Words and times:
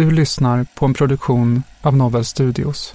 Du 0.00 0.10
lyssnar 0.10 0.66
på 0.74 0.86
en 0.86 0.94
produktion 0.94 1.62
av 1.82 1.96
Novel 1.96 2.24
Studios. 2.24 2.94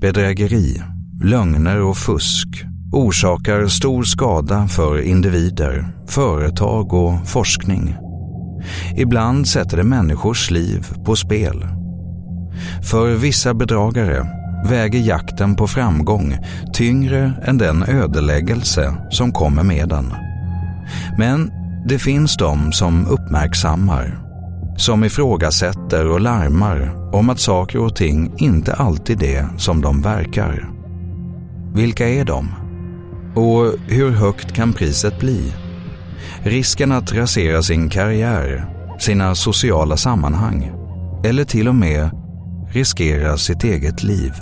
Bedrägeri, 0.00 0.82
lögner 1.22 1.80
och 1.80 1.96
fusk 1.96 2.48
orsakar 2.92 3.66
stor 3.66 4.02
skada 4.02 4.68
för 4.68 5.02
individer, 5.02 5.88
företag 6.06 6.92
och 6.92 7.28
forskning. 7.28 7.96
Ibland 8.96 9.48
sätter 9.48 9.76
det 9.76 9.84
människors 9.84 10.50
liv 10.50 10.86
på 11.04 11.16
spel. 11.16 11.66
För 12.90 13.14
vissa 13.14 13.54
bedragare 13.54 14.26
väger 14.68 15.00
jakten 15.00 15.56
på 15.56 15.66
framgång 15.66 16.36
tyngre 16.74 17.32
än 17.44 17.58
den 17.58 17.82
ödeläggelse 17.82 18.94
som 19.10 19.32
kommer 19.32 19.62
med 19.62 19.88
den. 19.88 20.14
Men 21.18 21.61
det 21.84 21.98
finns 21.98 22.36
de 22.36 22.72
som 22.72 23.06
uppmärksammar, 23.06 24.18
som 24.76 25.04
ifrågasätter 25.04 26.08
och 26.08 26.20
larmar 26.20 27.10
om 27.14 27.30
att 27.30 27.40
saker 27.40 27.78
och 27.78 27.96
ting 27.96 28.34
inte 28.38 28.74
alltid 28.74 29.22
är 29.22 29.48
som 29.58 29.80
de 29.80 30.02
verkar. 30.02 30.70
Vilka 31.74 32.08
är 32.08 32.24
de? 32.24 32.48
Och 33.34 33.74
hur 33.88 34.10
högt 34.10 34.52
kan 34.52 34.72
priset 34.72 35.20
bli? 35.20 35.52
Risken 36.42 36.92
att 36.92 37.12
rasera 37.12 37.62
sin 37.62 37.88
karriär, 37.88 38.66
sina 38.98 39.34
sociala 39.34 39.96
sammanhang 39.96 40.72
eller 41.24 41.44
till 41.44 41.68
och 41.68 41.74
med 41.74 42.10
riskera 42.72 43.36
sitt 43.36 43.64
eget 43.64 44.02
liv. 44.02 44.32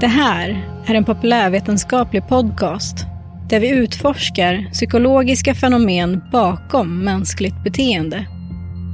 Det 0.00 0.06
här 0.06 0.48
är 0.86 0.94
en 0.94 1.04
populärvetenskaplig 1.04 2.28
podcast 2.28 3.06
där 3.50 3.60
vi 3.60 3.68
utforskar 3.68 4.68
psykologiska 4.72 5.54
fenomen 5.54 6.22
bakom 6.32 7.04
mänskligt 7.04 7.64
beteende. 7.64 8.26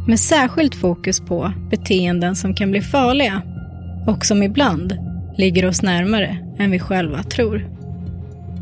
Med 0.08 0.20
särskilt 0.20 0.75
fokus 0.75 1.20
på 1.20 1.53
beteenden 1.70 2.36
som 2.36 2.55
kan 2.55 2.70
bli 2.70 2.81
farliga 2.81 3.42
och 4.06 4.27
som 4.27 4.42
ibland 4.42 4.97
ligger 5.36 5.66
oss 5.66 5.83
närmare 5.83 6.39
än 6.58 6.70
vi 6.70 6.78
själva 6.78 7.22
tror. 7.22 7.69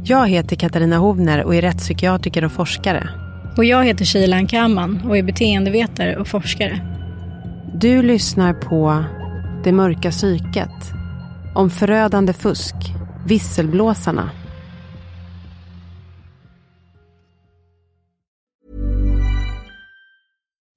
Jag 0.04 0.28
heter 0.28 0.56
Katarina 0.56 0.96
Hovner 0.96 1.44
och 1.44 1.54
är 1.54 1.62
rättspsykiatriker 1.62 2.44
och 2.44 2.52
forskare. 2.52 3.08
Och 3.56 3.64
jag 3.64 3.84
heter 3.84 4.04
Shilan 4.04 4.47
Kamman 4.47 5.00
och 5.08 5.19
är 5.19 5.22
beteendevetare 5.22 6.16
och 6.16 6.28
forskare. 6.28 6.80
Du 7.74 8.02
lyssnar 8.02 8.52
på 8.52 9.04
Det 9.64 9.72
mörka 9.72 10.10
psyket. 10.10 10.92
Om 11.54 11.70
förödande 11.70 12.32
fusk, 12.32 12.74
visselblåsarna 13.26 14.30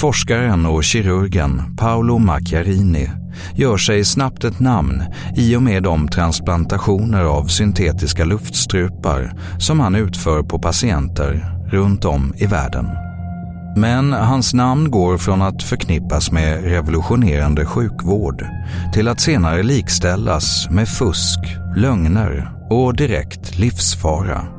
Forskaren 0.00 0.66
och 0.66 0.84
kirurgen 0.84 1.76
Paolo 1.76 2.18
Macchiarini 2.18 3.10
gör 3.54 3.76
sig 3.76 4.04
snabbt 4.04 4.44
ett 4.44 4.60
namn 4.60 5.02
i 5.36 5.56
och 5.56 5.62
med 5.62 5.82
de 5.82 6.08
transplantationer 6.08 7.22
av 7.24 7.44
syntetiska 7.46 8.24
luftstrupar 8.24 9.32
som 9.58 9.80
han 9.80 9.94
utför 9.94 10.42
på 10.42 10.58
patienter 10.58 11.54
runt 11.70 12.04
om 12.04 12.34
i 12.36 12.46
världen. 12.46 12.86
Men 13.76 14.12
hans 14.12 14.54
namn 14.54 14.90
går 14.90 15.18
från 15.18 15.42
att 15.42 15.62
förknippas 15.62 16.32
med 16.32 16.64
revolutionerande 16.64 17.66
sjukvård 17.66 18.46
till 18.94 19.08
att 19.08 19.20
senare 19.20 19.62
likställas 19.62 20.70
med 20.70 20.88
fusk, 20.88 21.40
lögner 21.76 22.52
och 22.70 22.96
direkt 22.96 23.58
livsfara. 23.58 24.57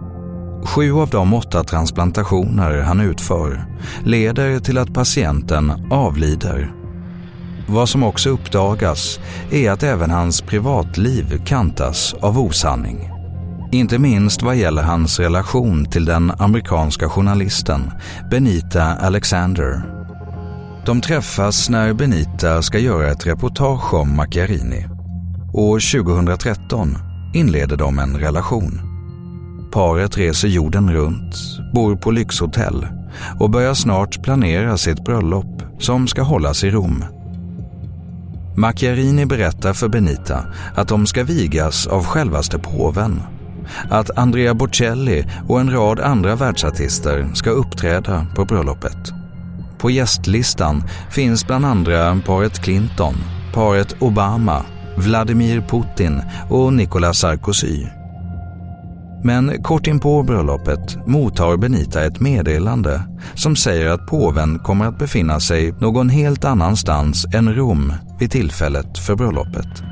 Sju 0.70 0.94
av 0.94 1.10
de 1.10 1.34
åtta 1.34 1.64
transplantationer 1.64 2.82
han 2.82 3.00
utför 3.00 3.66
leder 4.06 4.60
till 4.60 4.78
att 4.78 4.94
patienten 4.94 5.88
avlider. 5.92 6.74
Vad 7.68 7.90
som 7.90 8.04
också 8.04 8.30
uppdagas 8.30 9.20
är 9.52 9.72
att 9.72 9.84
även 9.84 10.12
hans 10.12 10.42
privatliv 10.42 11.46
kantas 11.46 12.14
av 12.14 12.40
osanning. 12.40 13.10
Inte 13.72 14.00
minst 14.00 14.42
vad 14.42 14.56
gäller 14.56 14.82
hans 14.82 15.20
relation 15.20 15.86
till 15.86 16.06
den 16.06 16.32
amerikanska 16.32 17.10
journalisten 17.10 17.92
Benita 18.32 18.84
Alexander. 18.84 19.82
De 20.86 21.02
träffas 21.02 21.70
när 21.70 21.94
Benita 21.94 22.62
ska 22.62 22.80
göra 22.80 23.12
ett 23.12 23.28
reportage 23.28 23.94
om 23.94 24.16
Macchiarini. 24.16 24.88
År 25.54 26.04
2013 26.04 26.98
inleder 27.34 27.78
de 27.78 28.00
en 28.00 28.18
relation. 28.18 28.89
Paret 29.72 30.18
reser 30.18 30.48
jorden 30.48 30.94
runt, 30.94 31.36
bor 31.74 31.96
på 31.96 32.12
lyxhotell 32.12 32.88
och 33.40 33.50
börjar 33.50 33.74
snart 33.74 34.24
planera 34.24 34.78
sitt 34.78 35.04
bröllop 35.04 35.64
som 35.80 36.08
ska 36.08 36.22
hållas 36.22 36.64
i 36.64 36.70
Rom. 36.70 37.04
Macchiarini 38.56 39.26
berättar 39.26 39.74
för 39.74 39.88
Benita 39.88 40.46
att 40.76 40.88
de 40.88 41.06
ska 41.08 41.24
vigas 41.24 41.88
av 41.88 42.06
självaste 42.06 42.60
påven. 42.60 43.22
Att 43.90 44.18
Andrea 44.18 44.54
Bocelli 44.54 45.26
och 45.48 45.60
en 45.60 45.72
rad 45.72 46.00
andra 46.00 46.36
världsartister 46.36 47.30
ska 47.34 47.50
uppträda 47.50 48.28
på 48.36 48.46
bröllopet. 48.46 49.14
På 49.78 49.92
gästlistan 49.92 50.84
finns 51.10 51.48
bland 51.48 51.66
andra 51.66 52.20
paret 52.26 52.60
Clinton, 52.60 53.16
paret 53.54 53.96
Obama, 54.00 54.66
Vladimir 54.98 55.62
Putin 55.62 56.22
och 56.50 56.74
Nicolas 56.74 57.20
Sarkozy. 57.20 57.99
Men 59.24 59.64
kort 59.64 59.88
in 59.88 60.00
på 60.00 60.24
bröllopet 60.24 61.08
mottar 61.08 61.58
Benita 61.58 62.06
ett 62.06 62.20
meddelande 62.20 63.02
som 63.36 63.56
säger 63.56 63.90
att 63.90 64.08
påven 64.08 64.60
kommer 64.60 64.86
att 64.86 65.00
befinna 65.00 65.40
sig 65.40 65.72
någon 65.72 66.10
helt 66.10 66.46
annanstans 66.46 67.26
än 67.34 67.56
Rom 67.56 67.94
vid 68.20 68.32
tillfället 68.32 68.98
för 68.98 69.16
bröllopet. 69.16 69.84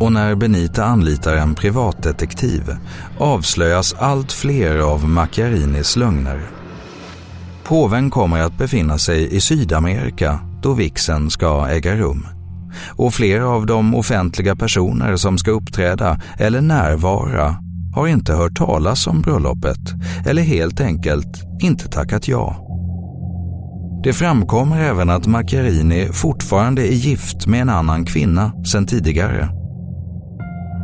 Och 0.00 0.12
när 0.12 0.34
Benita 0.34 0.84
anlitar 0.84 1.36
en 1.36 1.54
privatdetektiv 1.54 2.62
avslöjas 3.18 3.94
allt 3.98 4.32
fler 4.32 4.78
av 4.78 5.08
Macchiarinis 5.08 5.96
lögner. 5.96 6.40
Påven 7.64 8.10
kommer 8.10 8.40
att 8.40 8.58
befinna 8.58 8.98
sig 8.98 9.36
i 9.36 9.40
Sydamerika 9.40 10.38
då 10.62 10.72
vixen 10.72 11.30
ska 11.30 11.68
äga 11.68 11.96
rum. 11.96 12.26
Och 12.96 13.14
flera 13.14 13.48
av 13.48 13.66
de 13.66 13.94
offentliga 13.94 14.56
personer 14.56 15.16
som 15.16 15.38
ska 15.38 15.50
uppträda 15.50 16.20
eller 16.38 16.60
närvara 16.60 17.63
har 17.94 18.06
inte 18.06 18.32
hört 18.32 18.56
talas 18.56 19.06
om 19.06 19.20
bröllopet 19.22 19.94
eller 20.26 20.42
helt 20.42 20.80
enkelt 20.80 21.42
inte 21.60 21.88
tackat 21.88 22.28
ja. 22.28 22.60
Det 24.04 24.12
framkommer 24.12 24.80
även 24.80 25.10
att 25.10 25.26
Macchiarini 25.26 26.08
fortfarande 26.12 26.82
är 26.82 26.94
gift 26.94 27.46
med 27.46 27.60
en 27.60 27.68
annan 27.68 28.04
kvinna 28.04 28.52
sedan 28.64 28.86
tidigare. 28.86 29.48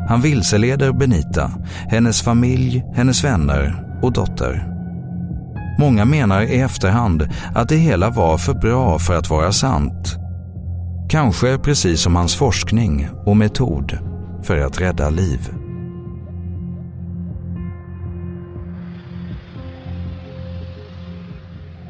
Han 0.08 0.20
vilseleder 0.20 0.92
Benita, 0.92 1.50
hennes 1.88 2.22
familj, 2.22 2.84
hennes 2.94 3.24
vänner 3.24 3.84
och 4.02 4.12
dotter. 4.12 4.66
Många 5.78 6.04
menar 6.04 6.42
i 6.42 6.60
efterhand 6.60 7.28
att 7.54 7.68
det 7.68 7.76
hela 7.76 8.10
var 8.10 8.38
för 8.38 8.54
bra 8.54 8.98
för 8.98 9.16
att 9.16 9.30
vara 9.30 9.52
sant. 9.52 10.16
Kanske 11.10 11.58
precis 11.58 12.00
som 12.00 12.16
hans 12.16 12.36
forskning 12.36 13.08
och 13.26 13.36
metod 13.36 13.98
för 14.42 14.58
att 14.58 14.80
rädda 14.80 15.10
liv. 15.10 15.59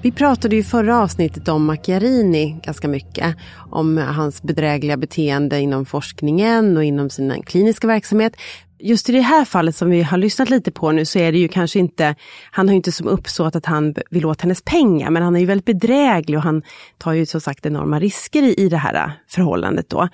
Vi 0.02 0.12
pratade 0.12 0.56
ju 0.56 0.60
i 0.60 0.64
förra 0.64 0.98
avsnittet 0.98 1.48
om 1.48 1.64
Macchiarini 1.64 2.60
ganska 2.62 2.88
mycket. 2.88 3.36
Om 3.70 3.98
hans 3.98 4.42
bedrägliga 4.42 4.96
beteende 4.96 5.60
inom 5.60 5.86
forskningen 5.86 6.76
och 6.76 6.84
inom 6.84 7.10
sin 7.10 7.42
kliniska 7.42 7.86
verksamhet. 7.86 8.36
Just 8.78 9.08
i 9.08 9.12
det 9.12 9.20
här 9.20 9.44
fallet 9.44 9.76
som 9.76 9.90
vi 9.90 10.02
har 10.02 10.18
lyssnat 10.18 10.50
lite 10.50 10.70
på 10.70 10.92
nu 10.92 11.04
så 11.04 11.18
är 11.18 11.32
det 11.32 11.38
ju 11.38 11.48
kanske 11.48 11.78
inte, 11.78 12.14
han 12.50 12.68
har 12.68 12.72
ju 12.72 12.76
inte 12.76 12.92
som 12.92 13.08
uppsåt 13.08 13.56
att 13.56 13.66
han 13.66 13.94
vill 14.10 14.26
åt 14.26 14.40
hennes 14.40 14.62
pengar, 14.62 15.10
men 15.10 15.22
han 15.22 15.36
är 15.36 15.40
ju 15.40 15.46
väldigt 15.46 15.80
bedräglig 15.80 16.38
och 16.38 16.44
han 16.44 16.62
tar 16.98 17.12
ju 17.12 17.26
som 17.26 17.40
sagt 17.40 17.66
enorma 17.66 18.00
risker 18.00 18.42
i, 18.42 18.54
i 18.54 18.68
det 18.68 18.76
här 18.76 19.12
förhållandet 19.28 19.90
då. 19.90 20.08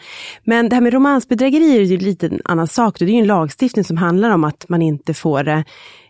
Men 0.45 0.69
det 0.69 0.77
här 0.77 0.81
med 0.81 0.93
romansbedrägerier 0.93 1.81
är 1.81 1.85
ju 1.85 1.97
lite 1.97 2.27
en 2.27 2.41
annan 2.45 2.69
sak, 2.69 2.99
det 2.99 3.05
är 3.05 3.09
ju 3.09 3.19
en 3.19 3.27
lagstiftning 3.27 3.85
som 3.85 3.97
handlar 3.97 4.31
om 4.31 4.45
att 4.45 4.69
man 4.69 4.83
inte 4.83 5.15
får 5.15 5.49
eh, 5.49 5.61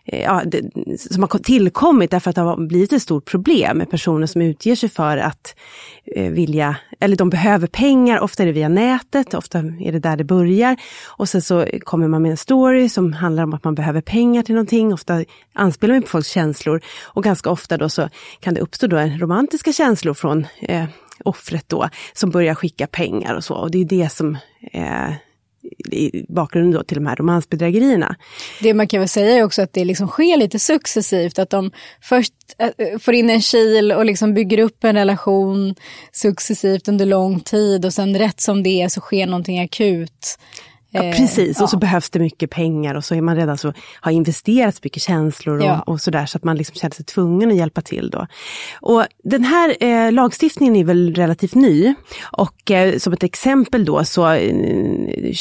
Eh, 0.07 0.21
ja, 0.21 0.41
det, 0.45 0.61
som 0.97 1.21
har 1.21 1.39
tillkommit 1.39 2.11
därför 2.11 2.29
att 2.29 2.35
det 2.35 2.41
har 2.41 2.67
blivit 2.67 2.93
ett 2.93 3.01
stort 3.01 3.25
problem 3.25 3.77
med 3.77 3.89
personer 3.89 4.27
som 4.27 4.41
utger 4.41 4.75
sig 4.75 4.89
för 4.89 5.17
att 5.17 5.55
eh, 6.15 6.31
vilja, 6.31 6.75
eller 6.99 7.15
de 7.15 7.29
behöver 7.29 7.67
pengar, 7.67 8.19
ofta 8.19 8.43
är 8.43 8.47
det 8.47 8.53
via 8.53 8.69
nätet, 8.69 9.33
ofta 9.33 9.59
är 9.59 9.91
det 9.91 9.99
där 9.99 10.17
det 10.17 10.23
börjar. 10.23 10.77
Och 11.05 11.29
sen 11.29 11.41
så 11.41 11.65
kommer 11.83 12.07
man 12.07 12.21
med 12.21 12.31
en 12.31 12.37
story 12.37 12.89
som 12.89 13.13
handlar 13.13 13.43
om 13.43 13.53
att 13.53 13.63
man 13.63 13.75
behöver 13.75 14.01
pengar 14.01 14.43
till 14.43 14.55
någonting, 14.55 14.93
ofta 14.93 15.23
anspelar 15.53 15.93
man 15.93 16.01
på 16.01 16.09
folks 16.09 16.29
känslor 16.29 16.81
och 17.03 17.23
ganska 17.23 17.49
ofta 17.49 17.77
då 17.77 17.89
så 17.89 18.09
kan 18.39 18.53
det 18.53 18.61
uppstå 18.61 18.87
då 18.87 18.97
romantiska 18.97 19.73
känslor 19.73 20.13
från 20.13 20.47
eh, 20.59 20.85
offret 21.23 21.65
då, 21.67 21.89
som 22.13 22.29
börjar 22.29 22.55
skicka 22.55 22.87
pengar 22.87 23.35
och 23.35 23.43
så. 23.43 23.55
Och 23.55 23.71
det 23.71 23.81
är 23.81 23.85
det 23.85 24.09
som 24.11 24.37
eh, 24.71 25.13
i 25.91 26.25
bakgrunden 26.29 26.71
då 26.71 26.83
till 26.83 26.95
de 26.95 27.07
här 27.07 27.15
romansbedrägerierna. 27.15 28.15
Det 28.61 28.73
man 28.73 28.87
kan 28.87 28.99
väl 28.99 29.09
säga 29.09 29.35
är 29.35 29.43
också 29.43 29.61
att 29.61 29.73
det 29.73 29.85
liksom 29.85 30.07
sker 30.07 30.37
lite 30.37 30.59
successivt, 30.59 31.39
att 31.39 31.49
de 31.49 31.71
först 32.01 32.33
eh, 32.57 32.99
får 32.99 33.13
in 33.13 33.29
en 33.29 33.41
kil 33.41 33.91
och 33.91 34.05
liksom 34.05 34.33
bygger 34.33 34.59
upp 34.59 34.83
en 34.83 34.95
relation 34.95 35.75
successivt 36.11 36.87
under 36.87 37.05
lång 37.05 37.39
tid 37.39 37.85
och 37.85 37.93
sen 37.93 38.17
rätt 38.17 38.41
som 38.41 38.63
det 38.63 38.81
är 38.81 38.89
så 38.89 39.01
sker 39.01 39.25
någonting 39.25 39.59
akut. 39.59 40.37
Ja, 40.91 41.03
eh, 41.03 41.17
precis, 41.17 41.61
och 41.61 41.69
så 41.69 41.77
behövs 41.77 42.09
det 42.09 42.19
mycket 42.19 42.49
pengar 42.49 42.95
och 42.95 43.05
så 43.05 43.15
är 43.15 43.21
man 43.21 43.35
redan 43.35 43.57
så, 43.57 43.73
har 44.01 44.11
investerat 44.11 44.83
mycket 44.83 45.01
känslor 45.03 45.57
och, 45.57 45.65
ja. 45.65 45.81
och 45.81 46.01
sådär 46.01 46.25
så 46.25 46.37
att 46.37 46.43
man 46.43 46.57
liksom 46.57 46.75
känner 46.75 46.95
sig 46.95 47.05
tvungen 47.05 47.51
att 47.51 47.57
hjälpa 47.57 47.81
till. 47.81 48.09
Då. 48.09 48.27
Och 48.81 49.05
den 49.23 49.43
här 49.43 49.83
eh, 49.83 50.11
lagstiftningen 50.11 50.75
är 50.75 50.83
väl 50.83 51.15
relativt 51.15 51.55
ny 51.55 51.93
och 52.21 52.71
eh, 52.71 52.97
som 52.97 53.13
ett 53.13 53.23
exempel 53.23 53.85
då 53.85 54.03
så 54.03 54.29
eh, 54.31 54.55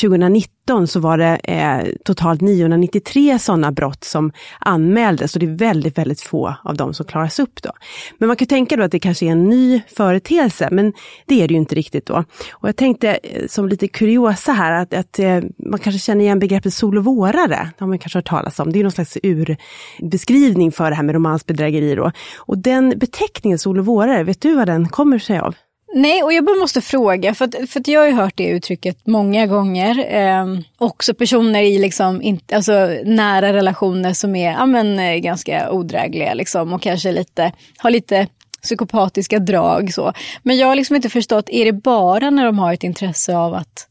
2019 0.00 0.56
så 0.86 1.00
var 1.00 1.18
det 1.18 1.36
eh, 1.36 1.86
totalt 2.04 2.40
993 2.40 3.38
sådana 3.38 3.72
brott 3.72 4.04
som 4.04 4.32
anmäldes 4.58 5.34
och 5.34 5.40
det 5.40 5.46
är 5.46 5.56
väldigt, 5.56 5.98
väldigt 5.98 6.20
få 6.20 6.54
av 6.64 6.76
dem 6.76 6.94
som 6.94 7.06
klaras 7.06 7.38
upp. 7.38 7.62
Då. 7.62 7.70
Men 8.18 8.26
man 8.26 8.36
kan 8.36 8.48
tänka 8.48 8.76
då 8.76 8.82
att 8.82 8.90
det 8.90 8.98
kanske 8.98 9.26
är 9.26 9.30
en 9.30 9.48
ny 9.48 9.82
företeelse, 9.96 10.68
men 10.72 10.92
det 11.26 11.42
är 11.42 11.48
det 11.48 11.54
ju 11.54 11.60
inte 11.60 11.74
riktigt 11.74 12.06
då. 12.06 12.24
Och 12.52 12.68
jag 12.68 12.76
tänkte 12.76 13.18
eh, 13.22 13.46
som 13.46 13.68
lite 13.68 13.88
kuriosa 13.88 14.52
här 14.52 14.72
att, 14.72 14.94
att 14.94 15.18
eh, 15.18 15.40
man 15.58 15.78
kanske 15.78 15.98
känner 15.98 16.24
igen 16.24 16.38
begreppet 16.38 16.74
sol 16.74 16.98
och 16.98 17.04
vårare. 17.04 17.70
Det 17.78 17.84
har 17.84 17.86
man 17.86 17.98
kanske 17.98 18.18
hört 18.18 18.28
talas 18.28 18.61
om. 18.61 18.73
Det 18.73 18.78
är 18.78 18.82
någon 18.82 18.92
slags 18.92 19.18
urbeskrivning 19.23 20.73
för 20.73 20.90
det 20.90 20.96
här 20.96 21.02
med 21.02 21.14
romansbedrägeri. 21.14 21.94
Då. 21.94 22.12
Och 22.37 22.58
den 22.58 22.94
beteckningen, 22.96 23.58
sol 23.58 23.78
och 23.78 23.87
vårare, 23.87 24.25
vet 24.25 24.40
du 24.40 24.54
vad 24.54 24.66
den 24.66 24.88
kommer 24.88 25.18
sig 25.18 25.38
av? 25.38 25.54
Nej, 25.95 26.23
och 26.23 26.33
jag 26.33 26.45
bara 26.45 26.57
måste 26.57 26.81
fråga, 26.81 27.35
för, 27.35 27.45
att, 27.45 27.71
för 27.71 27.81
att 27.81 27.88
jag 27.88 28.00
har 28.00 28.11
hört 28.23 28.37
det 28.37 28.49
uttrycket 28.49 29.07
många 29.07 29.47
gånger. 29.47 30.14
Eh, 30.14 30.47
också 30.78 31.14
personer 31.14 31.62
i 31.62 31.78
liksom, 31.78 32.23
in, 32.23 32.40
alltså, 32.52 32.73
nära 33.05 33.52
relationer 33.52 34.12
som 34.12 34.37
är 34.37 34.52
ja, 34.52 34.66
men, 34.66 34.99
eh, 34.99 35.16
ganska 35.16 35.71
odrägliga 35.71 36.35
liksom, 36.35 36.73
och 36.73 36.83
kanske 36.83 37.12
lite, 37.12 37.52
har 37.78 37.90
lite 37.90 38.26
psykopatiska 38.62 39.38
drag. 39.38 39.93
Så. 39.93 40.12
Men 40.43 40.57
jag 40.57 40.66
har 40.66 40.75
liksom 40.75 40.97
inte 40.97 41.09
förstått, 41.09 41.49
är 41.50 41.64
det 41.64 41.73
bara 41.73 42.31
när 42.31 42.45
de 42.45 42.59
har 42.59 42.73
ett 42.73 42.85
intresse 42.85 43.37
av 43.37 43.55
att 43.55 43.88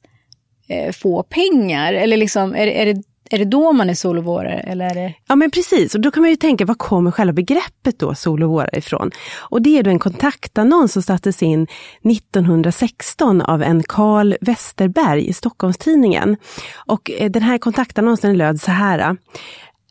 eh, 0.67 0.91
få 0.91 1.23
pengar? 1.23 1.93
Eller 1.93 2.17
liksom, 2.17 2.55
är, 2.55 2.67
är 2.67 2.85
det 2.85 3.03
är 3.29 3.37
det 3.37 3.45
då 3.45 3.71
man 3.71 3.89
är 3.89 3.93
sol 3.93 4.17
och 4.17 4.23
vårare? 4.23 4.59
Eller 4.59 4.85
är 4.85 4.95
det... 4.95 5.13
Ja 5.27 5.35
men 5.35 5.51
precis, 5.51 5.95
och 5.95 6.01
då 6.01 6.11
kan 6.11 6.21
man 6.21 6.29
ju 6.29 6.35
tänka, 6.35 6.65
var 6.65 6.75
kommer 6.75 7.11
själva 7.11 7.33
begreppet 7.33 7.99
då 7.99 8.15
sol 8.15 8.43
och 8.43 8.49
vårare 8.49 8.77
ifrån? 8.77 9.11
Och 9.39 9.61
det 9.61 9.77
är 9.77 9.83
då 9.83 9.89
en 9.89 9.99
kontaktannons 9.99 10.93
som 10.93 11.01
sattes 11.01 11.43
in 11.43 11.67
1916 12.03 13.41
av 13.41 13.63
en 13.63 13.83
Karl 13.83 14.35
Westerberg 14.41 15.27
i 15.27 15.33
Stockholmstidningen. 15.33 16.37
Och 16.75 17.11
eh, 17.11 17.31
den 17.31 17.43
här 17.43 17.57
kontaktannonsen 17.57 18.37
löd 18.37 18.61
så 18.61 18.71
här. 18.71 18.99
Eh. 18.99 19.13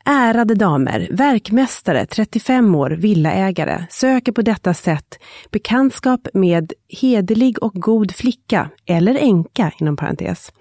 Ärade 0.07 0.55
damer, 0.55 1.07
verkmästare, 1.11 2.05
35 2.05 2.75
år, 2.75 2.89
villaägare, 2.89 3.85
söker 3.89 4.31
på 4.31 4.41
detta 4.41 4.73
sätt 4.73 5.19
bekantskap 5.51 6.27
med 6.33 6.73
hederlig 7.01 7.63
och 7.63 7.73
god 7.73 8.15
flicka, 8.15 8.69
eller 8.85 9.15
änka 9.15 9.71
inom 9.79 9.97
parentes, 9.97 10.51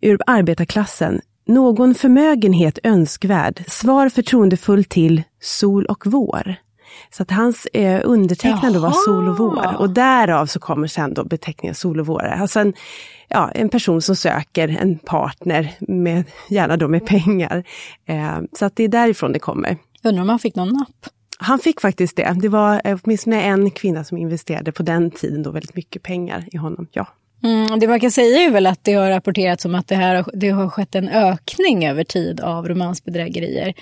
ur 0.00 0.18
arbetarklassen 0.26 1.20
någon 1.46 1.94
förmögenhet 1.94 2.78
önskvärd. 2.82 3.64
Svar 3.68 4.08
förtroendefull 4.08 4.84
till 4.84 5.22
Sol 5.40 5.86
och 5.86 6.06
vår. 6.06 6.56
Så 7.10 7.22
att 7.22 7.30
hans 7.30 7.66
eh, 7.66 8.00
undertecknande 8.04 8.78
var 8.78 8.90
Sol 8.90 9.28
och 9.28 9.38
vår. 9.38 9.76
Och 9.78 9.90
därav 9.90 10.46
så 10.46 10.60
kommer 10.60 10.86
sen 10.86 11.14
då 11.14 11.24
beteckningen 11.24 11.74
Sol 11.74 12.00
och 12.00 12.06
vår. 12.06 12.22
Alltså 12.22 12.60
en, 12.60 12.72
ja, 13.28 13.50
en 13.50 13.68
person 13.68 14.02
som 14.02 14.16
söker 14.16 14.68
en 14.68 14.98
partner, 14.98 15.74
med, 15.80 16.24
gärna 16.48 16.76
då 16.76 16.88
med 16.88 17.06
pengar. 17.06 17.64
Eh, 18.06 18.38
så 18.52 18.64
att 18.64 18.76
det 18.76 18.84
är 18.84 18.88
därifrån 18.88 19.32
det 19.32 19.38
kommer. 19.38 19.76
Undrar 20.02 20.22
om 20.22 20.28
han 20.28 20.38
fick 20.38 20.54
någon 20.54 20.68
napp? 20.68 21.06
Han 21.38 21.58
fick 21.58 21.80
faktiskt 21.80 22.16
det. 22.16 22.36
Det 22.40 22.48
var 22.48 22.80
åtminstone 22.84 23.42
en 23.42 23.70
kvinna 23.70 24.04
som 24.04 24.18
investerade 24.18 24.72
på 24.72 24.82
den 24.82 25.10
tiden 25.10 25.42
då 25.42 25.50
väldigt 25.50 25.74
mycket 25.74 26.02
pengar 26.02 26.44
i 26.52 26.56
honom. 26.56 26.86
Ja. 26.92 27.06
Mm, 27.42 27.78
det 27.78 27.88
man 27.88 28.00
kan 28.00 28.10
säga 28.10 28.42
är 28.42 28.50
väl 28.50 28.66
att 28.66 28.84
det 28.84 28.92
har 28.92 29.10
rapporterats 29.10 29.64
om 29.64 29.74
att 29.74 29.88
det, 29.88 29.94
här, 29.94 30.24
det 30.32 30.48
har 30.48 30.68
skett 30.68 30.94
en 30.94 31.08
ökning 31.08 31.86
över 31.86 32.04
tid 32.04 32.40
av 32.40 32.68
romansbedrägerier. 32.68 33.74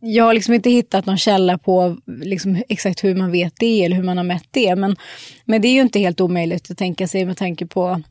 Jag 0.00 0.24
har 0.24 0.34
liksom 0.34 0.54
inte 0.54 0.70
hittat 0.70 1.06
någon 1.06 1.18
källa 1.18 1.58
på 1.58 1.96
liksom 2.06 2.62
exakt 2.68 3.04
hur 3.04 3.14
man 3.14 3.32
vet 3.32 3.52
det 3.56 3.84
eller 3.84 3.96
hur 3.96 4.02
man 4.02 4.16
har 4.16 4.24
mätt 4.24 4.48
det. 4.50 4.76
Men, 4.76 4.96
men 5.44 5.62
det 5.62 5.68
är 5.68 5.72
ju 5.72 5.80
inte 5.80 5.98
helt 5.98 6.20
omöjligt 6.20 6.70
att 6.70 6.78
tänka 6.78 7.08
sig 7.08 7.24
med 7.24 7.36
tanke 7.36 7.66
på 7.66 8.02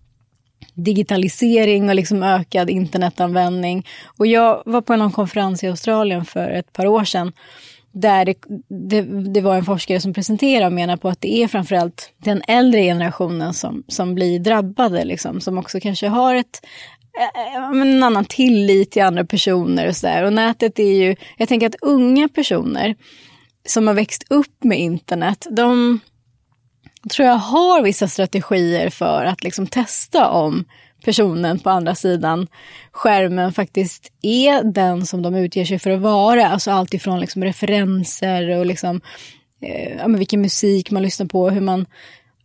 digitalisering 0.73 1.89
och 1.89 1.95
liksom 1.95 2.23
ökad 2.23 2.69
internetanvändning. 2.69 3.87
Och 4.17 4.27
jag 4.27 4.63
var 4.65 4.81
på 4.81 4.95
någon 4.95 5.11
konferens 5.11 5.63
i 5.63 5.67
Australien 5.67 6.25
för 6.25 6.49
ett 6.49 6.73
par 6.73 6.85
år 6.85 7.03
sedan 7.03 7.31
där 7.93 8.25
det, 8.25 8.35
det, 8.89 9.01
det, 9.33 9.41
var 9.41 9.55
en 9.55 9.65
forskare 9.65 9.99
som 9.99 10.13
presenterade 10.13 10.65
och 10.65 10.73
menade 10.73 11.01
på 11.01 11.09
att 11.09 11.21
det 11.21 11.43
är 11.43 11.47
framförallt 11.47 12.13
den 12.17 12.41
äldre 12.47 12.81
generationen 12.83 13.53
som, 13.53 13.83
som 13.87 14.15
blir 14.15 14.39
drabbade, 14.39 15.05
liksom, 15.05 15.41
som 15.41 15.57
också 15.57 15.79
kanske 15.79 16.07
har 16.07 16.35
ett, 16.35 16.65
eh, 17.19 17.55
eh, 17.55 17.81
en 17.81 18.03
annan 18.03 18.25
tillit 18.25 18.91
till 18.91 19.03
andra 19.03 19.25
personer 19.25 19.87
och 19.87 19.95
sådär. 19.95 20.23
Och 20.23 20.33
nätet 20.33 20.79
är 20.79 20.93
ju, 20.93 21.15
jag 21.37 21.49
tänker 21.49 21.67
att 21.67 21.81
unga 21.81 22.27
personer 22.27 22.95
som 23.65 23.87
har 23.87 23.93
växt 23.93 24.23
upp 24.29 24.63
med 24.63 24.79
internet, 24.79 25.47
de 25.51 25.99
tror 27.11 27.27
jag 27.27 27.35
har 27.35 27.81
vissa 27.83 28.07
strategier 28.07 28.89
för 28.89 29.25
att 29.25 29.43
liksom 29.43 29.67
testa 29.67 30.29
om 30.29 30.65
personen 31.03 31.59
på 31.59 31.69
andra 31.69 31.95
sidan 31.95 32.47
skärmen 32.91 33.53
faktiskt 33.53 34.11
är 34.21 34.63
den 34.63 35.05
som 35.05 35.21
de 35.21 35.35
utger 35.35 35.65
sig 35.65 35.79
för 35.79 35.89
att 35.89 36.01
vara. 36.01 36.47
Alltså 36.47 36.71
allt 36.71 36.93
ifrån 36.93 37.19
liksom 37.19 37.43
referenser 37.43 38.57
och 38.57 38.65
liksom, 38.65 39.01
eh, 39.61 39.97
ja, 39.97 40.07
vilken 40.07 40.41
musik 40.41 40.91
man 40.91 41.03
lyssnar 41.03 41.27
på, 41.27 41.49
hur 41.49 41.61
man 41.61 41.85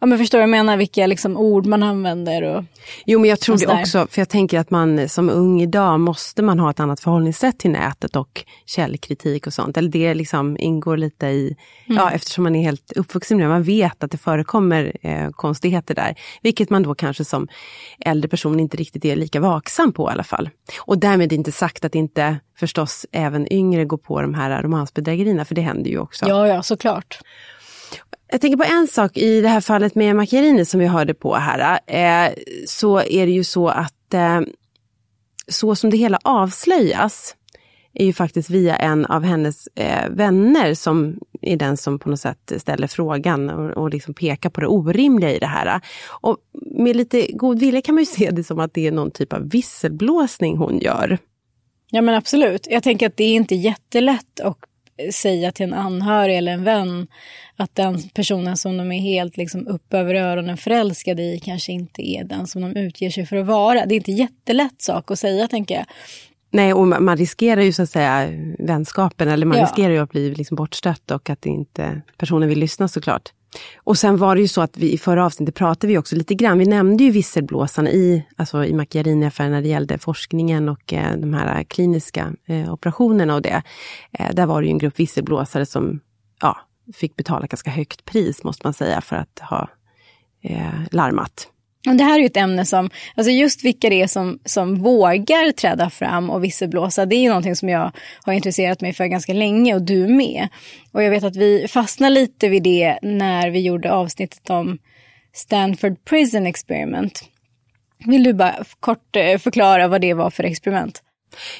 Ja 0.00 0.06
men 0.06 0.18
förstår 0.18 0.38
du 0.38 0.40
vad 0.40 0.48
jag 0.48 0.64
menar, 0.64 0.76
vilka 0.76 1.06
liksom 1.06 1.36
ord 1.36 1.66
man 1.66 1.82
använder 1.82 2.42
och 2.42 2.64
Jo 3.06 3.20
men 3.20 3.30
jag 3.30 3.40
tror 3.40 3.58
det 3.58 3.66
också, 3.66 4.06
för 4.10 4.20
jag 4.20 4.28
tänker 4.28 4.58
att 4.58 4.70
man 4.70 5.08
som 5.08 5.30
ung 5.30 5.60
idag 5.60 6.00
måste 6.00 6.42
man 6.42 6.58
ha 6.58 6.70
ett 6.70 6.80
annat 6.80 7.00
förhållningssätt 7.00 7.58
till 7.58 7.70
nätet 7.70 8.16
och 8.16 8.44
källkritik 8.66 9.46
och 9.46 9.52
sånt. 9.52 9.76
Eller 9.76 9.88
det 9.88 10.14
liksom 10.14 10.56
ingår 10.58 10.96
lite 10.96 11.26
i, 11.26 11.56
mm. 11.86 11.96
ja 11.96 12.10
eftersom 12.10 12.44
man 12.44 12.56
är 12.56 12.62
helt 12.62 12.92
uppvuxen 12.92 13.38
med 13.38 13.48
man 13.48 13.62
vet 13.62 14.04
att 14.04 14.10
det 14.10 14.18
förekommer 14.18 14.92
eh, 15.02 15.30
konstigheter 15.30 15.94
där. 15.94 16.14
Vilket 16.42 16.70
man 16.70 16.82
då 16.82 16.94
kanske 16.94 17.24
som 17.24 17.48
äldre 18.00 18.28
person 18.28 18.60
inte 18.60 18.76
riktigt 18.76 19.04
är 19.04 19.16
lika 19.16 19.40
vaksam 19.40 19.92
på 19.92 20.08
i 20.10 20.12
alla 20.12 20.24
fall. 20.24 20.50
Och 20.78 20.98
därmed 20.98 21.32
inte 21.32 21.52
sagt 21.52 21.84
att 21.84 21.94
inte 21.94 22.36
förstås 22.58 23.06
även 23.12 23.52
yngre 23.52 23.84
går 23.84 23.98
på 23.98 24.22
de 24.22 24.34
här 24.34 24.62
romansbedrägerierna, 24.62 25.44
för 25.44 25.54
det 25.54 25.60
händer 25.60 25.90
ju 25.90 25.98
också. 25.98 26.28
Ja, 26.28 26.48
ja, 26.48 26.62
såklart. 26.62 27.20
Jag 28.30 28.40
tänker 28.40 28.56
på 28.56 28.64
en 28.64 28.88
sak 28.88 29.16
i 29.16 29.40
det 29.40 29.48
här 29.48 29.60
fallet 29.60 29.94
med 29.94 30.16
Macchiarini 30.16 30.64
som 30.64 30.80
vi 30.80 30.86
hörde 30.86 31.14
på 31.14 31.34
här. 31.34 31.80
Eh, 31.86 32.32
så 32.66 33.00
är 33.00 33.26
det 33.26 33.32
ju 33.32 33.44
så 33.44 33.68
att 33.68 34.14
eh, 34.14 34.40
så 35.48 35.74
som 35.74 35.90
det 35.90 35.96
hela 35.96 36.18
avslöjas 36.24 37.34
är 37.94 38.04
ju 38.04 38.12
faktiskt 38.12 38.50
via 38.50 38.76
en 38.76 39.06
av 39.06 39.22
hennes 39.22 39.66
eh, 39.66 40.08
vänner 40.10 40.74
som 40.74 41.18
är 41.42 41.56
den 41.56 41.76
som 41.76 41.98
på 41.98 42.10
något 42.10 42.20
sätt 42.20 42.52
ställer 42.56 42.86
frågan 42.86 43.50
och, 43.50 43.82
och 43.82 43.90
liksom 43.90 44.14
pekar 44.14 44.50
på 44.50 44.60
det 44.60 44.66
orimliga 44.66 45.32
i 45.32 45.38
det 45.38 45.46
här. 45.46 45.80
Och 46.08 46.36
med 46.76 46.96
lite 46.96 47.32
god 47.32 47.58
vilja 47.58 47.82
kan 47.82 47.94
man 47.94 48.02
ju 48.02 48.06
se 48.06 48.30
det 48.30 48.44
som 48.44 48.60
att 48.60 48.74
det 48.74 48.86
är 48.86 48.92
någon 48.92 49.10
typ 49.10 49.32
av 49.32 49.50
visselblåsning 49.50 50.56
hon 50.56 50.78
gör. 50.78 51.18
Ja 51.90 52.02
men 52.02 52.14
absolut. 52.14 52.66
Jag 52.70 52.82
tänker 52.82 53.06
att 53.06 53.16
det 53.16 53.24
är 53.24 53.34
inte 53.34 53.54
jättelätt 53.54 54.40
att 54.40 54.58
säga 55.12 55.52
till 55.52 55.66
en 55.66 55.74
anhörig 55.74 56.36
eller 56.36 56.52
en 56.52 56.64
vän 56.64 57.06
att 57.56 57.74
den 57.74 58.08
personen 58.14 58.56
som 58.56 58.76
de 58.76 58.92
är 58.92 59.00
helt 59.00 59.36
liksom 59.36 59.66
upp 59.66 59.94
över 59.94 60.14
öronen 60.14 60.56
förälskade 60.56 61.22
i 61.22 61.40
kanske 61.40 61.72
inte 61.72 62.10
är 62.10 62.24
den 62.24 62.46
som 62.46 62.62
de 62.62 62.76
utger 62.76 63.10
sig 63.10 63.26
för 63.26 63.36
att 63.36 63.46
vara. 63.46 63.86
Det 63.86 63.94
är 63.94 63.96
inte 63.96 64.12
jättelätt 64.12 64.82
sak 64.82 65.10
att 65.10 65.18
säga, 65.18 65.48
tänker 65.48 65.74
jag. 65.74 65.84
Nej, 66.50 66.72
och 66.72 66.86
man 66.86 67.16
riskerar 67.16 67.60
ju 67.60 67.72
så 67.72 67.82
att 67.82 67.90
säga 67.90 68.28
vänskapen, 68.58 69.28
eller 69.28 69.46
man 69.46 69.58
ja. 69.58 69.64
riskerar 69.64 69.90
ju 69.90 69.98
att 69.98 70.10
bli 70.10 70.34
liksom 70.34 70.54
bortstött 70.54 71.10
och 71.10 71.30
att 71.30 71.46
inte 71.46 72.00
personen 72.16 72.48
vill 72.48 72.58
lyssna 72.58 72.88
såklart. 72.88 73.32
Och 73.76 73.98
sen 73.98 74.16
var 74.16 74.34
det 74.34 74.40
ju 74.40 74.48
så 74.48 74.60
att 74.60 74.76
vi 74.76 74.92
i 74.92 74.98
förra 74.98 75.26
avsnittet 75.26 75.54
pratade 75.54 75.86
vi 75.86 75.98
också 75.98 76.16
lite 76.16 76.34
grann, 76.34 76.58
vi 76.58 76.66
nämnde 76.66 77.04
ju 77.04 77.10
visselblåsarna 77.10 77.90
i, 77.90 78.26
alltså 78.36 78.64
i 78.64 78.72
Macchiarini-affären 78.72 79.50
när 79.50 79.62
det 79.62 79.68
gällde 79.68 79.98
forskningen 79.98 80.68
och 80.68 80.92
eh, 80.92 81.16
de 81.16 81.34
här 81.34 81.64
kliniska 81.64 82.32
eh, 82.46 82.72
operationerna 82.72 83.34
och 83.34 83.42
det. 83.42 83.62
Eh, 84.12 84.34
där 84.34 84.46
var 84.46 84.60
det 84.60 84.66
ju 84.66 84.72
en 84.72 84.78
grupp 84.78 85.00
visselblåsare 85.00 85.66
som 85.66 86.00
ja, 86.40 86.56
fick 86.94 87.16
betala 87.16 87.46
ganska 87.46 87.70
högt 87.70 88.04
pris 88.04 88.44
måste 88.44 88.66
man 88.66 88.74
säga 88.74 89.00
för 89.00 89.16
att 89.16 89.38
ha 89.38 89.68
eh, 90.42 90.80
och 91.86 91.96
Det 91.96 92.04
här 92.04 92.14
är 92.14 92.18
ju 92.18 92.26
ett 92.26 92.36
ämne 92.36 92.64
som, 92.64 92.90
alltså 93.16 93.30
just 93.30 93.64
vilka 93.64 93.88
det 93.88 94.02
är 94.02 94.06
som, 94.06 94.38
som 94.44 94.82
vågar 94.82 95.52
träda 95.52 95.90
fram 95.90 96.30
och 96.30 96.44
visselblåsa, 96.44 97.06
det 97.06 97.16
är 97.16 97.20
ju 97.20 97.28
någonting 97.28 97.56
som 97.56 97.68
jag 97.68 97.92
har 98.24 98.32
intresserat 98.32 98.80
mig 98.80 98.92
för 98.92 99.06
ganska 99.06 99.32
länge 99.32 99.74
och 99.74 99.82
du 99.82 100.08
med. 100.08 100.48
Och 100.92 101.02
jag 101.02 101.10
vet 101.10 101.24
att 101.24 101.36
vi 101.36 101.68
fastnade 101.68 102.14
lite 102.14 102.48
vid 102.48 102.62
det 102.62 102.98
när 103.02 103.50
vi 103.50 103.60
gjorde 103.60 103.92
avsnittet 103.92 104.50
om 104.50 104.78
Stanford 105.32 106.04
Prison 106.04 106.46
Experiment. 106.46 107.24
Vill 108.06 108.22
du 108.22 108.32
bara 108.32 108.64
kort 108.80 109.16
eh, 109.16 109.38
förklara 109.38 109.88
vad 109.88 110.00
det 110.00 110.14
var 110.14 110.30
för 110.30 110.44
experiment? 110.44 111.02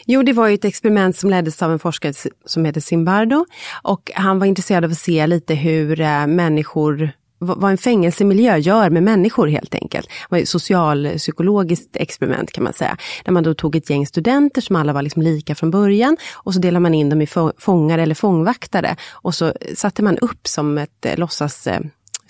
Jo, 0.06 0.22
det 0.22 0.32
var 0.32 0.48
ju 0.48 0.54
ett 0.54 0.64
experiment 0.64 1.16
som 1.16 1.30
leddes 1.30 1.62
av 1.62 1.72
en 1.72 1.78
forskare 1.78 2.12
som 2.44 2.64
heter 2.64 2.80
Simbardo. 2.80 3.46
Och 3.82 4.10
han 4.14 4.38
var 4.38 4.46
intresserad 4.46 4.84
av 4.84 4.90
att 4.90 4.98
se 4.98 5.26
lite 5.26 5.54
hur 5.54 6.00
eh, 6.00 6.26
människor 6.26 7.10
vad 7.38 7.71
en 7.71 7.78
fängelsemiljö 7.78 8.57
gör 8.57 8.90
med 8.90 9.02
människor 9.02 9.47
helt 9.47 9.75
enkelt. 9.75 10.07
Det 10.09 10.26
var 10.28 10.38
ett 10.38 10.49
socialpsykologiskt 10.49 11.97
experiment 11.97 12.52
kan 12.52 12.64
man 12.64 12.73
säga. 12.73 12.97
Där 13.25 13.33
man 13.33 13.42
då 13.42 13.54
tog 13.54 13.76
ett 13.76 13.90
gäng 13.90 14.07
studenter 14.07 14.61
som 14.61 14.76
alla 14.76 14.92
var 14.92 15.02
liksom 15.02 15.23
lika 15.23 15.54
från 15.54 15.71
början 15.71 16.16
och 16.35 16.54
så 16.54 16.61
delade 16.61 16.80
man 16.80 16.95
in 16.95 17.09
dem 17.09 17.23
i 17.23 17.26
fångar 17.59 17.99
eller 17.99 18.14
fångvaktare. 18.14 18.97
Och 19.12 19.35
så 19.35 19.52
satte 19.75 20.02
man 20.02 20.18
upp 20.18 20.47
som 20.47 20.78
ett 20.78 21.07
eh, 21.07 21.16
låtsas 21.16 21.66
eh, 21.66 21.80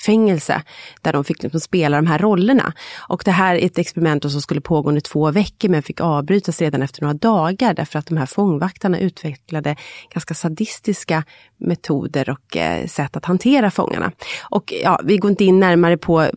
fängelse 0.03 0.63
där 1.03 1.13
de 1.13 1.25
fick 1.25 1.43
liksom 1.43 1.61
spela 1.61 1.97
de 1.97 2.07
här 2.07 2.19
rollerna. 2.19 2.73
Och 3.09 3.23
det 3.25 3.31
här 3.31 3.55
är 3.55 3.67
ett 3.67 3.79
experiment 3.79 4.31
som 4.31 4.43
skulle 4.43 4.61
pågå 4.61 4.89
under 4.89 5.01
två 5.01 5.31
veckor 5.31 5.69
men 5.69 5.83
fick 5.83 6.01
avbrytas 6.01 6.61
redan 6.61 6.83
efter 6.83 7.03
några 7.03 7.15
dagar 7.15 7.75
därför 7.75 7.99
att 7.99 8.07
de 8.07 8.17
här 8.17 8.27
fångvaktarna 8.27 8.99
utvecklade 8.99 9.77
ganska 10.11 10.35
sadistiska 10.35 11.25
metoder 11.57 12.31
och 12.31 12.57
eh, 12.57 12.87
sätt 12.87 13.17
att 13.17 13.25
hantera 13.25 13.71
fångarna. 13.71 14.13
Och 14.51 14.75
ja, 14.83 15.01
vi 15.05 15.17
går 15.17 15.31
inte 15.31 15.45
in 15.45 15.61
närmare 15.61 15.97
på 15.97 16.31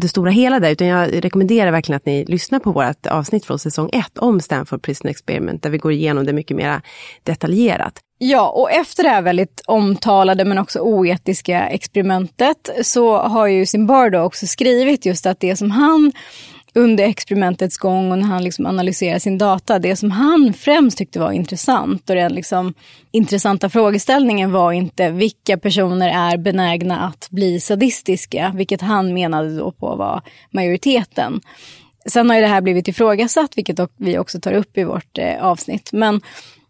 det 0.00 0.08
stora 0.08 0.30
hela 0.30 0.60
där, 0.60 0.70
utan 0.70 0.86
jag 0.86 1.24
rekommenderar 1.24 1.70
verkligen 1.70 1.96
att 1.96 2.06
ni 2.06 2.24
lyssnar 2.24 2.58
på 2.58 2.72
vårt 2.72 3.06
avsnitt 3.06 3.44
från 3.44 3.58
säsong 3.58 3.90
1 3.92 4.18
om 4.18 4.40
Stanford 4.40 4.82
Prison 4.82 5.10
Experiment, 5.10 5.62
där 5.62 5.70
vi 5.70 5.78
går 5.78 5.92
igenom 5.92 6.26
det 6.26 6.32
mycket 6.32 6.56
mer 6.56 6.80
detaljerat. 7.22 8.00
Ja, 8.18 8.48
och 8.48 8.70
efter 8.70 9.02
det 9.02 9.08
här 9.08 9.22
väldigt 9.22 9.62
omtalade 9.66 10.44
men 10.44 10.58
också 10.58 10.80
oetiska 10.80 11.68
experimentet 11.68 12.70
så 12.82 13.18
har 13.18 13.46
ju 13.46 13.66
Zimbardo 13.66 14.18
också 14.18 14.46
skrivit 14.46 15.06
just 15.06 15.26
att 15.26 15.40
det 15.40 15.56
som 15.56 15.70
han 15.70 16.12
under 16.76 17.04
experimentets 17.04 17.78
gång 17.78 18.12
och 18.12 18.18
när 18.18 18.26
han 18.26 18.44
liksom 18.44 18.66
analyserar 18.66 19.18
sin 19.18 19.38
data, 19.38 19.78
det 19.78 19.96
som 19.96 20.10
han 20.10 20.52
främst 20.52 20.98
tyckte 20.98 21.18
var 21.18 21.32
intressant 21.32 22.10
och 22.10 22.16
den 22.16 22.32
liksom 22.32 22.74
intressanta 23.10 23.68
frågeställningen 23.68 24.52
var 24.52 24.72
inte 24.72 25.10
vilka 25.10 25.58
personer 25.58 26.08
är 26.08 26.36
benägna 26.36 27.00
att 27.00 27.28
bli 27.30 27.60
sadistiska, 27.60 28.52
vilket 28.54 28.80
han 28.80 29.14
menade 29.14 29.56
då 29.56 29.72
på 29.72 29.96
var 29.96 30.22
majoriteten. 30.50 31.40
Sen 32.06 32.30
har 32.30 32.36
ju 32.36 32.42
det 32.42 32.48
här 32.48 32.60
blivit 32.60 32.88
ifrågasatt, 32.88 33.58
vilket 33.58 33.78
vi 33.96 34.18
också 34.18 34.40
tar 34.40 34.52
upp 34.52 34.78
i 34.78 34.84
vårt 34.84 35.18
eh, 35.18 35.44
avsnitt. 35.44 35.90
Men 35.92 36.20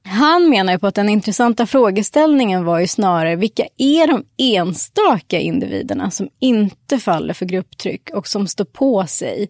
han 0.06 0.50
menar 0.50 0.72
ju 0.72 0.78
på 0.78 0.86
att 0.86 0.94
den 0.94 1.08
intressanta 1.08 1.66
frågeställningen 1.66 2.64
var 2.64 2.78
ju 2.78 2.86
snarare 2.86 3.36
vilka 3.36 3.66
är 3.76 4.06
de 4.06 4.24
enstaka 4.36 5.38
individerna 5.38 6.10
som 6.10 6.28
inte 6.40 6.98
faller 6.98 7.34
för 7.34 7.46
grupptryck 7.46 8.10
och 8.14 8.26
som 8.26 8.46
står 8.46 8.64
på 8.64 9.06
sig 9.06 9.48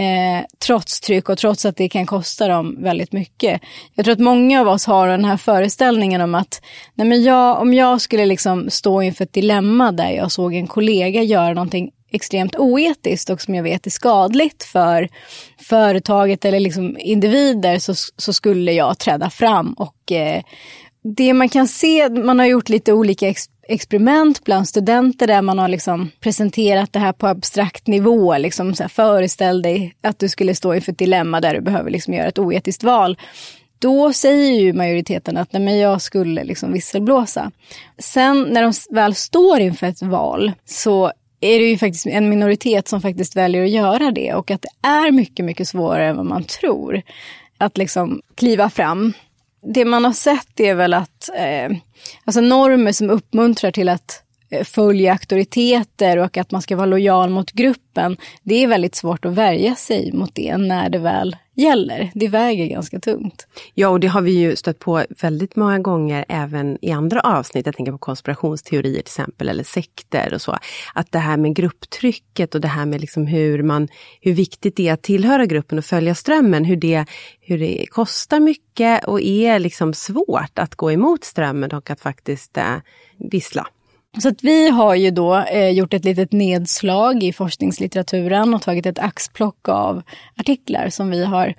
eh, 0.00 0.44
trots 0.58 1.00
tryck 1.00 1.28
och 1.28 1.38
trots 1.38 1.64
att 1.64 1.76
det 1.76 1.88
kan 1.88 2.06
kosta 2.06 2.48
dem 2.48 2.76
väldigt 2.82 3.12
mycket. 3.12 3.60
Jag 3.94 4.04
tror 4.04 4.12
att 4.12 4.20
många 4.20 4.60
av 4.60 4.68
oss 4.68 4.86
har 4.86 5.08
den 5.08 5.24
här 5.24 5.36
föreställningen 5.36 6.20
om 6.20 6.34
att 6.34 6.62
nej 6.94 7.06
men 7.06 7.22
jag, 7.22 7.60
om 7.60 7.74
jag 7.74 8.00
skulle 8.00 8.26
liksom 8.26 8.70
stå 8.70 9.02
inför 9.02 9.24
ett 9.24 9.32
dilemma 9.32 9.92
där 9.92 10.10
jag 10.10 10.32
såg 10.32 10.54
en 10.54 10.66
kollega 10.66 11.22
göra 11.22 11.54
någonting 11.54 11.90
extremt 12.12 12.56
oetiskt 12.56 13.30
och 13.30 13.40
som 13.40 13.54
jag 13.54 13.62
vet 13.62 13.86
är 13.86 13.90
skadligt 13.90 14.64
för 14.64 15.08
företaget 15.58 16.44
eller 16.44 16.60
liksom 16.60 16.96
individer 17.00 17.78
så, 17.78 17.94
så 18.16 18.32
skulle 18.32 18.72
jag 18.72 18.98
träda 18.98 19.30
fram. 19.30 19.72
Och 19.72 20.12
eh, 20.12 20.42
det 21.02 21.32
man 21.32 21.48
kan 21.48 21.68
se, 21.68 22.08
man 22.08 22.38
har 22.38 22.46
gjort 22.46 22.68
lite 22.68 22.92
olika 22.92 23.28
ex 23.28 23.44
experiment 23.70 24.44
bland 24.44 24.68
studenter 24.68 25.26
där 25.26 25.42
man 25.42 25.58
har 25.58 25.68
liksom 25.68 26.10
presenterat 26.20 26.92
det 26.92 26.98
här 26.98 27.12
på 27.12 27.26
abstrakt 27.26 27.86
nivå. 27.86 28.38
Liksom 28.38 28.74
så 28.74 28.82
här, 28.82 28.88
föreställ 28.88 29.62
dig 29.62 29.94
att 30.02 30.18
du 30.18 30.28
skulle 30.28 30.54
stå 30.54 30.74
inför 30.74 30.92
ett 30.92 30.98
dilemma 30.98 31.40
där 31.40 31.54
du 31.54 31.60
behöver 31.60 31.90
liksom 31.90 32.14
göra 32.14 32.28
ett 32.28 32.38
oetiskt 32.38 32.84
val. 32.84 33.18
Då 33.78 34.12
säger 34.12 34.60
ju 34.60 34.72
majoriteten 34.72 35.36
att 35.36 35.52
nej, 35.52 35.62
men 35.62 35.78
jag 35.78 36.02
skulle 36.02 36.44
liksom 36.44 36.72
visselblåsa. 36.72 37.50
Sen 37.98 38.42
när 38.50 38.62
de 38.62 38.72
väl 38.90 39.14
står 39.14 39.60
inför 39.60 39.86
ett 39.86 40.02
val 40.02 40.52
så 40.64 41.12
är 41.40 41.58
det 41.58 41.64
ju 41.64 41.78
faktiskt 41.78 42.06
en 42.06 42.28
minoritet 42.28 42.88
som 42.88 43.00
faktiskt 43.00 43.36
väljer 43.36 43.64
att 43.64 43.70
göra 43.70 44.10
det 44.10 44.34
och 44.34 44.50
att 44.50 44.62
det 44.62 44.88
är 44.88 45.12
mycket, 45.12 45.44
mycket 45.44 45.68
svårare 45.68 46.08
än 46.08 46.16
vad 46.16 46.26
man 46.26 46.44
tror 46.44 47.02
att 47.58 47.78
liksom 47.78 48.22
kliva 48.34 48.70
fram. 48.70 49.12
Det 49.62 49.84
man 49.84 50.04
har 50.04 50.12
sett 50.12 50.60
är 50.60 50.74
väl 50.74 50.94
att 50.94 51.28
eh, 51.36 51.76
alltså 52.24 52.40
normer 52.40 52.92
som 52.92 53.10
uppmuntrar 53.10 53.70
till 53.70 53.88
att 53.88 54.22
eh, 54.50 54.64
följa 54.64 55.12
auktoriteter 55.12 56.16
och 56.16 56.36
att 56.36 56.50
man 56.50 56.62
ska 56.62 56.76
vara 56.76 56.86
lojal 56.86 57.30
mot 57.30 57.52
gruppen. 57.52 58.16
Det 58.42 58.54
är 58.62 58.66
väldigt 58.66 58.94
svårt 58.94 59.24
att 59.24 59.32
värja 59.32 59.74
sig 59.74 60.12
mot 60.12 60.34
det 60.34 60.56
när 60.56 60.88
det 60.88 60.98
väl 60.98 61.36
gäller. 61.60 62.10
Det 62.14 62.28
väger 62.28 62.66
ganska 62.66 63.00
tungt. 63.00 63.46
Ja, 63.74 63.88
och 63.88 64.00
det 64.00 64.06
har 64.06 64.22
vi 64.22 64.32
ju 64.32 64.56
stött 64.56 64.78
på 64.78 65.04
väldigt 65.20 65.56
många 65.56 65.78
gånger 65.78 66.24
även 66.28 66.78
i 66.82 66.90
andra 66.90 67.20
avsnitt. 67.20 67.66
Jag 67.66 67.76
tänker 67.76 67.92
på 67.92 67.98
konspirationsteorier 67.98 68.92
till 68.92 69.00
exempel, 69.00 69.48
eller 69.48 69.64
sekter 69.64 70.34
och 70.34 70.42
så. 70.42 70.56
Att 70.94 71.12
det 71.12 71.18
här 71.18 71.36
med 71.36 71.54
grupptrycket 71.54 72.54
och 72.54 72.60
det 72.60 72.68
här 72.68 72.86
med 72.86 73.00
liksom 73.00 73.26
hur, 73.26 73.62
man, 73.62 73.88
hur 74.20 74.32
viktigt 74.32 74.76
det 74.76 74.88
är 74.88 74.92
att 74.92 75.02
tillhöra 75.02 75.46
gruppen 75.46 75.78
och 75.78 75.84
följa 75.84 76.14
strömmen. 76.14 76.64
Hur 76.64 76.76
det, 76.76 77.04
hur 77.40 77.58
det 77.58 77.86
kostar 77.90 78.40
mycket 78.40 79.04
och 79.04 79.20
är 79.20 79.58
liksom 79.58 79.94
svårt 79.94 80.58
att 80.58 80.74
gå 80.74 80.92
emot 80.92 81.24
strömmen 81.24 81.70
och 81.70 81.90
att 81.90 82.00
faktiskt 82.00 82.56
eh, 82.56 82.76
vissla. 83.18 83.66
Så 84.18 84.28
att 84.28 84.44
vi 84.44 84.68
har 84.68 84.94
ju 84.94 85.10
då 85.10 85.36
eh, 85.36 85.70
gjort 85.70 85.94
ett 85.94 86.04
litet 86.04 86.32
nedslag 86.32 87.22
i 87.22 87.32
forskningslitteraturen 87.32 88.54
och 88.54 88.62
tagit 88.62 88.86
ett 88.86 88.98
axplock 88.98 89.68
av 89.68 90.02
artiklar 90.36 90.88
som 90.88 91.10
vi 91.10 91.24
har 91.24 91.54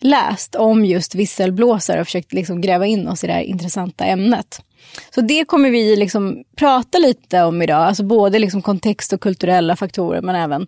läst 0.00 0.54
om 0.54 0.84
just 0.84 1.14
visselblåsare 1.14 2.00
och 2.00 2.06
försökt 2.06 2.32
liksom 2.32 2.60
gräva 2.60 2.86
in 2.86 3.08
oss 3.08 3.24
i 3.24 3.26
det 3.26 3.32
här 3.32 3.42
intressanta 3.42 4.04
ämnet. 4.04 4.62
Så 5.14 5.20
det 5.20 5.44
kommer 5.44 5.70
vi 5.70 5.96
liksom 5.96 6.44
prata 6.56 6.98
lite 6.98 7.42
om 7.42 7.62
idag, 7.62 7.82
alltså 7.82 8.04
både 8.04 8.38
liksom 8.38 8.62
kontext 8.62 9.12
och 9.12 9.20
kulturella 9.20 9.76
faktorer 9.76 10.22
men 10.22 10.34
även 10.34 10.66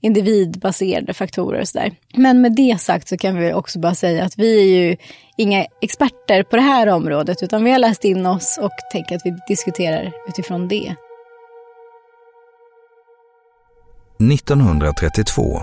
individbaserade 0.00 1.14
faktorer 1.14 1.60
och 1.60 1.68
sådär. 1.68 1.92
Men 2.14 2.40
med 2.40 2.54
det 2.56 2.80
sagt 2.80 3.08
så 3.08 3.16
kan 3.16 3.36
vi 3.36 3.52
också 3.52 3.78
bara 3.78 3.94
säga 3.94 4.24
att 4.24 4.38
vi 4.38 4.60
är 4.60 4.80
ju 4.80 4.96
inga 5.40 5.66
experter 5.80 6.42
på 6.42 6.56
det 6.56 6.62
här 6.62 6.88
området 6.88 7.42
utan 7.42 7.64
vi 7.64 7.70
har 7.70 7.78
läst 7.78 8.04
in 8.04 8.26
oss 8.26 8.58
och 8.62 8.70
tänker 8.92 9.16
att 9.16 9.22
vi 9.24 9.38
diskuterar 9.48 10.12
utifrån 10.28 10.68
det. 10.68 10.94
1932. 14.32 15.62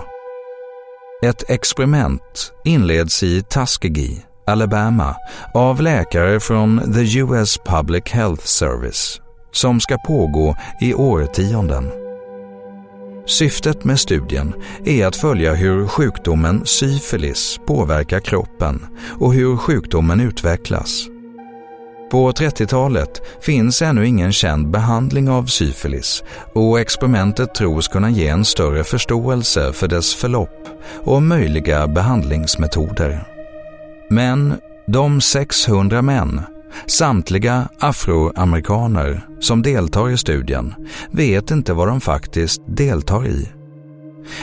Ett 1.24 1.50
experiment 1.50 2.52
inleds 2.64 3.22
i 3.22 3.42
Tuskegee 3.42 4.22
Alabama 4.46 5.16
av 5.54 5.82
läkare 5.82 6.40
från 6.40 6.94
the 6.94 7.18
US 7.18 7.58
Public 7.58 8.04
Health 8.10 8.44
Service 8.44 9.20
som 9.52 9.80
ska 9.80 9.98
pågå 9.98 10.56
i 10.80 10.94
årtionden. 10.94 12.07
Syftet 13.28 13.84
med 13.84 14.00
studien 14.00 14.54
är 14.84 15.06
att 15.06 15.16
följa 15.16 15.54
hur 15.54 15.86
sjukdomen 15.86 16.66
syfilis 16.66 17.60
påverkar 17.66 18.20
kroppen 18.20 18.86
och 19.20 19.34
hur 19.34 19.56
sjukdomen 19.56 20.20
utvecklas. 20.20 21.06
På 22.10 22.32
30-talet 22.32 23.22
finns 23.40 23.82
ännu 23.82 24.06
ingen 24.06 24.32
känd 24.32 24.70
behandling 24.70 25.30
av 25.30 25.46
syfilis 25.46 26.24
och 26.52 26.80
experimentet 26.80 27.54
tros 27.54 27.88
kunna 27.88 28.10
ge 28.10 28.28
en 28.28 28.44
större 28.44 28.84
förståelse 28.84 29.72
för 29.72 29.88
dess 29.88 30.14
förlopp 30.14 30.68
och 31.04 31.22
möjliga 31.22 31.88
behandlingsmetoder. 31.88 33.24
Men 34.10 34.54
de 34.86 35.20
600 35.20 36.02
män, 36.02 36.42
samtliga 36.86 37.68
afroamerikaner, 37.78 39.26
som 39.40 39.62
deltar 39.62 40.10
i 40.10 40.16
studien 40.16 40.74
vet 41.10 41.50
inte 41.50 41.72
vad 41.72 41.88
de 41.88 42.00
faktiskt 42.00 42.62
deltar 42.66 43.26
i. 43.26 43.48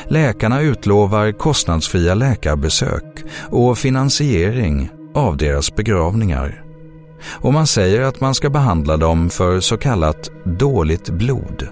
Läkarna 0.08 0.62
utlovar 0.62 1.32
kostnadsfria 1.32 2.16
läkarbesök 2.16 3.24
och 3.50 3.78
finansiering 3.78 4.90
av 5.14 5.38
deras 5.38 5.76
begravningar. 5.76 6.62
Och 7.26 7.54
man 7.54 7.68
säger 7.68 8.02
att 8.02 8.22
man 8.22 8.36
ska 8.36 8.50
behandla 8.50 8.98
dem 8.98 9.30
för 9.30 9.60
så 9.60 9.78
kallat 9.78 10.30
dåligt 10.44 11.10
blod. 11.10 11.68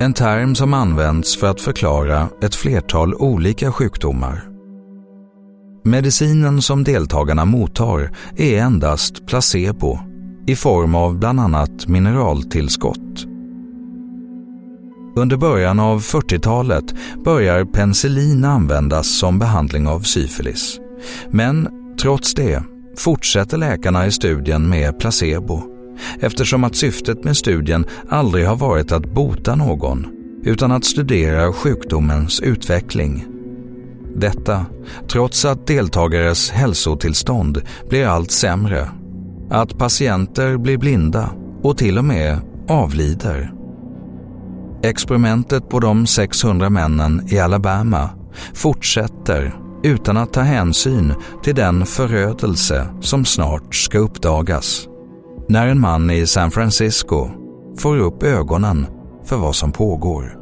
En 0.00 0.12
term 0.12 0.54
som 0.54 0.74
används 0.74 1.36
för 1.36 1.50
att 1.50 1.60
förklara 1.60 2.28
ett 2.42 2.54
flertal 2.54 3.14
olika 3.14 3.72
sjukdomar. 3.72 4.51
Medicinen 5.84 6.62
som 6.62 6.84
deltagarna 6.84 7.44
mottar 7.44 8.10
är 8.36 8.58
endast 8.58 9.26
placebo 9.26 9.98
i 10.46 10.56
form 10.56 10.94
av 10.94 11.18
bland 11.18 11.40
annat 11.40 11.88
mineraltillskott. 11.88 13.26
Under 15.16 15.36
början 15.36 15.80
av 15.80 16.00
40-talet 16.00 16.94
börjar 17.24 17.64
penicillin 17.64 18.44
användas 18.44 19.18
som 19.18 19.38
behandling 19.38 19.86
av 19.86 20.00
syfilis. 20.00 20.80
Men 21.30 21.68
trots 22.00 22.34
det 22.34 22.62
fortsätter 22.96 23.56
läkarna 23.58 24.06
i 24.06 24.10
studien 24.10 24.68
med 24.68 24.98
placebo 24.98 25.62
eftersom 26.20 26.64
att 26.64 26.76
syftet 26.76 27.24
med 27.24 27.36
studien 27.36 27.84
aldrig 28.08 28.46
har 28.46 28.56
varit 28.56 28.92
att 28.92 29.14
bota 29.14 29.54
någon 29.54 30.06
utan 30.44 30.72
att 30.72 30.84
studera 30.84 31.52
sjukdomens 31.52 32.40
utveckling 32.40 33.26
detta 34.16 34.66
trots 35.08 35.44
att 35.44 35.66
deltagares 35.66 36.50
hälsotillstånd 36.50 37.62
blir 37.88 38.06
allt 38.06 38.30
sämre, 38.30 38.88
att 39.50 39.78
patienter 39.78 40.56
blir 40.56 40.78
blinda 40.78 41.30
och 41.62 41.78
till 41.78 41.98
och 41.98 42.04
med 42.04 42.38
avlider. 42.68 43.52
Experimentet 44.82 45.68
på 45.68 45.80
de 45.80 46.06
600 46.06 46.70
männen 46.70 47.26
i 47.28 47.38
Alabama 47.38 48.10
fortsätter 48.54 49.54
utan 49.82 50.16
att 50.16 50.32
ta 50.32 50.40
hänsyn 50.40 51.14
till 51.42 51.54
den 51.54 51.86
förödelse 51.86 52.86
som 53.00 53.24
snart 53.24 53.74
ska 53.74 53.98
uppdagas. 53.98 54.88
När 55.48 55.66
en 55.66 55.80
man 55.80 56.10
i 56.10 56.26
San 56.26 56.50
Francisco 56.50 57.30
får 57.78 57.98
upp 57.98 58.22
ögonen 58.22 58.86
för 59.24 59.36
vad 59.36 59.54
som 59.54 59.72
pågår. 59.72 60.41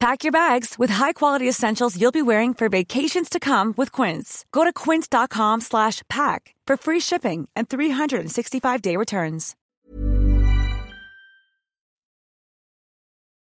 Pack 0.00 0.24
your 0.24 0.32
bags 0.32 0.78
with 0.78 0.92
high-quality 0.92 1.48
essentials 1.48 2.00
you'll 2.00 2.12
be 2.12 2.22
wearing 2.22 2.54
for 2.54 2.68
vacations 2.68 3.28
to 3.28 3.38
come 3.38 3.74
with 3.76 3.92
Quince. 3.92 4.46
Go 4.50 4.64
to 4.64 4.72
quince.com 4.72 5.60
slash 5.60 6.02
pack 6.08 6.54
for 6.66 6.76
free 6.76 7.00
shipping 7.00 7.48
and 7.56 7.68
365-day 7.68 8.96
returns. 8.96 9.56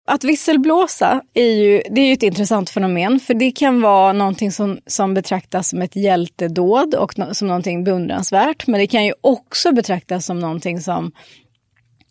Att 0.07 0.25
visselblåsa 0.25 1.23
är 1.35 1.53
ju, 1.53 1.83
det 1.91 2.01
är 2.01 2.07
ju 2.07 2.13
ett 2.13 2.23
intressant 2.23 2.71
fenomen, 2.71 3.21
för 3.21 3.35
det 3.35 3.53
kan 3.53 3.81
vara 3.81 4.13
någonting 4.13 4.53
som, 4.53 4.79
som 4.87 5.15
betraktas 5.15 5.69
som 5.69 5.83
ett 5.83 5.97
hjältedåd 5.97 6.95
och 6.95 7.19
no, 7.19 7.35
som 7.35 7.49
någonting 7.49 7.85
beundransvärt, 7.85 8.67
men 8.67 8.81
det 8.81 8.87
kan 8.87 9.05
ju 9.05 9.15
också 9.21 9.73
betraktas 9.73 10.27
som 10.27 10.39
någonting 10.39 10.81
som 10.81 11.13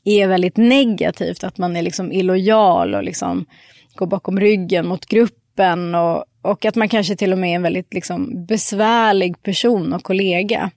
är 0.04 0.28
väldigt 0.28 0.58
negativt, 0.58 1.44
att 1.44 1.58
man 1.58 1.76
är 1.76 1.82
liksom 1.82 2.12
illojal 2.12 2.96
och 2.96 3.04
liksom 3.04 3.46
går 3.96 4.08
bakom 4.08 4.40
ryggen 4.40 4.88
mot 4.88 5.06
gruppen 5.06 5.96
och, 5.96 6.26
och 6.42 6.66
att 6.66 6.76
man 6.76 6.90
kanske 6.90 7.16
till 7.16 7.34
och 7.34 7.40
med 7.40 7.52
är 7.52 7.56
en 7.56 7.62
väldigt 7.62 7.94
liksom 7.94 8.46
besvärlig 8.46 9.44
person 9.44 9.94
och 9.94 10.04
kollega. 10.04 10.72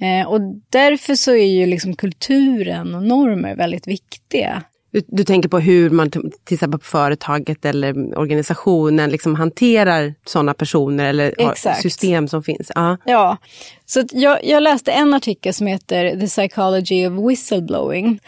Eh, 0.00 0.28
och 0.28 0.40
därför 0.70 1.14
så 1.14 1.30
är 1.30 1.46
ju 1.46 1.66
liksom 1.66 1.96
kulturen 1.96 2.94
och 2.94 3.02
normer 3.02 3.56
väldigt 3.56 3.88
viktiga. 3.88 4.62
Du, 4.94 5.02
du, 5.06 5.24
tänker 5.24 5.48
på 5.48 5.58
hur 5.58 5.90
man 5.90 6.10
till 6.10 6.30
exempel 6.50 6.80
på 6.80 6.86
företaget 6.86 7.64
eller 7.64 8.18
organisationen 8.18 9.10
liksom 9.10 9.34
hanterar 9.34 10.14
sådana 10.26 10.54
personer 10.54 11.04
eller 11.04 11.34
Exakt. 11.50 11.82
system 11.82 12.28
som 12.28 12.42
finns? 12.42 12.72
Ja, 12.74 12.96
ja 13.04 13.36
så 13.86 14.04
jag, 14.12 14.44
jag, 14.44 14.62
läste 14.62 14.92
en 14.92 15.14
artikel 15.14 15.54
som 15.54 15.66
heter 15.66 16.20
The 16.20 16.26
Psychology 16.26 17.06
of 17.06 17.30
Whistleblowing. 17.30 18.20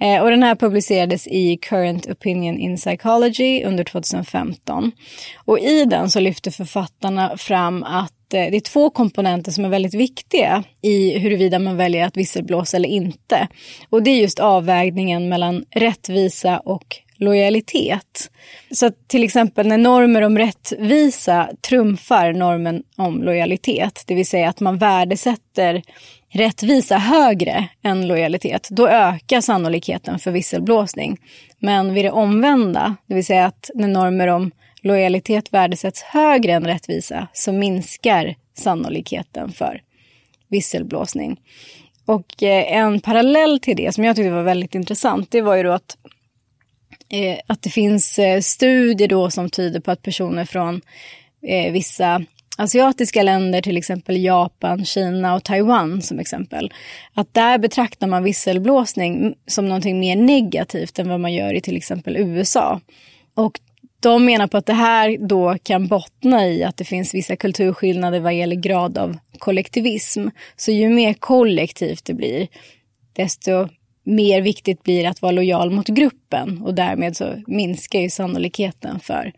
Eh, 0.00 0.22
och 0.22 0.30
den 0.30 0.42
här 0.42 0.54
publicerades 0.54 1.26
i 1.26 1.56
Current 1.56 2.06
Opinion 2.06 2.58
in 2.58 2.76
Psychology 2.76 3.64
under 3.64 3.84
2015. 3.84 4.92
Och 5.44 5.58
i 5.58 5.84
den 5.84 6.10
så 6.10 6.20
lyfter 6.20 6.50
författarna 6.50 7.36
fram 7.36 7.82
att 7.82 8.12
Eh, 8.34 8.50
det 8.50 8.56
är 8.56 8.60
två 8.60 8.90
komponenter 8.90 9.52
som 9.52 9.64
är 9.64 9.68
väldigt 9.68 9.94
viktiga 9.94 10.64
i 10.82 11.18
huruvida 11.18 11.58
man 11.58 11.76
väljer 11.76 12.06
att 12.06 12.16
visselblåsa 12.16 12.76
eller 12.76 12.88
inte. 12.88 13.48
Och 13.90 14.02
det 14.02 14.10
är 14.10 14.20
just 14.20 14.38
avvägningen 14.38 15.28
mellan 15.28 15.64
rättvisa 15.70 16.58
och 16.58 16.96
lojalitet. 17.16 18.30
Så 18.70 18.90
till 19.06 19.24
exempel 19.24 19.66
när 19.66 19.78
normer 19.78 20.22
om 20.22 20.38
rättvisa 20.38 21.50
trumfar 21.68 22.32
normen 22.32 22.82
om 22.96 23.22
lojalitet, 23.22 24.04
det 24.06 24.14
vill 24.14 24.26
säga 24.26 24.48
att 24.48 24.60
man 24.60 24.78
värdesätter 24.78 25.82
rättvisa 26.32 26.98
högre 26.98 27.68
än 27.82 28.06
lojalitet, 28.06 28.68
då 28.70 28.88
ökar 28.88 29.40
sannolikheten 29.40 30.18
för 30.18 30.30
visselblåsning. 30.30 31.20
Men 31.58 31.94
vid 31.94 32.04
det 32.04 32.10
omvända, 32.10 32.96
det 33.06 33.14
vill 33.14 33.24
säga 33.24 33.46
att 33.46 33.70
när 33.74 33.88
normer 33.88 34.28
om 34.28 34.50
lojalitet 34.82 35.52
värdesätts 35.52 36.02
högre 36.02 36.52
än 36.52 36.66
rättvisa 36.66 37.28
så 37.32 37.52
minskar 37.52 38.34
sannolikheten 38.54 39.52
för 39.52 39.82
visselblåsning. 40.48 41.40
Och 42.06 42.42
eh, 42.42 42.76
en 42.76 43.00
parallell 43.00 43.60
till 43.60 43.76
det 43.76 43.94
som 43.94 44.04
jag 44.04 44.16
tyckte 44.16 44.30
var 44.30 44.42
väldigt 44.42 44.74
intressant, 44.74 45.30
det 45.30 45.42
var 45.42 45.54
ju 45.54 45.62
då 45.62 45.72
att, 45.72 45.96
eh, 47.14 47.38
att 47.46 47.62
det 47.62 47.70
finns 47.70 48.18
eh, 48.18 48.40
studier 48.40 49.08
då 49.08 49.30
som 49.30 49.50
tyder 49.50 49.80
på 49.80 49.90
att 49.90 50.02
personer 50.02 50.44
från 50.44 50.80
eh, 51.42 51.72
vissa 51.72 52.24
asiatiska 52.56 53.22
länder, 53.22 53.62
till 53.62 53.76
exempel 53.76 54.24
Japan, 54.24 54.84
Kina 54.84 55.34
och 55.34 55.44
Taiwan 55.44 56.02
som 56.02 56.18
exempel, 56.18 56.72
att 57.14 57.34
där 57.34 57.58
betraktar 57.58 58.06
man 58.06 58.24
visselblåsning 58.24 59.34
som 59.46 59.68
någonting 59.68 60.00
mer 60.00 60.16
negativt 60.16 60.98
än 60.98 61.08
vad 61.08 61.20
man 61.20 61.32
gör 61.32 61.54
i 61.54 61.60
till 61.60 61.76
exempel 61.76 62.16
USA. 62.16 62.80
Och 63.34 63.60
de 64.00 64.24
menar 64.24 64.46
på 64.46 64.56
att 64.56 64.66
det 64.66 64.72
här 64.72 65.16
då 65.28 65.56
kan 65.62 65.86
bottna 65.86 66.46
i 66.46 66.64
att 66.64 66.76
det 66.76 66.84
finns 66.84 67.14
vissa 67.14 67.36
kulturskillnader 67.36 68.20
vad 68.20 68.34
gäller 68.34 68.56
grad 68.56 68.98
av 68.98 69.16
kollektivism. 69.38 70.28
Så 70.56 70.70
ju 70.70 70.88
mer 70.88 71.14
kollektivt 71.14 72.04
det 72.04 72.14
blir, 72.14 72.48
desto 73.12 73.68
mer 74.04 74.42
viktigt 74.42 74.82
blir 74.82 75.06
att 75.06 75.22
vara 75.22 75.32
lojal 75.32 75.70
mot 75.70 75.88
gruppen 75.88 76.62
och 76.62 76.74
därmed 76.74 77.16
så 77.16 77.42
minskar 77.46 78.00
ju 78.00 78.10
sannolikheten 78.10 79.00
för 79.00 79.32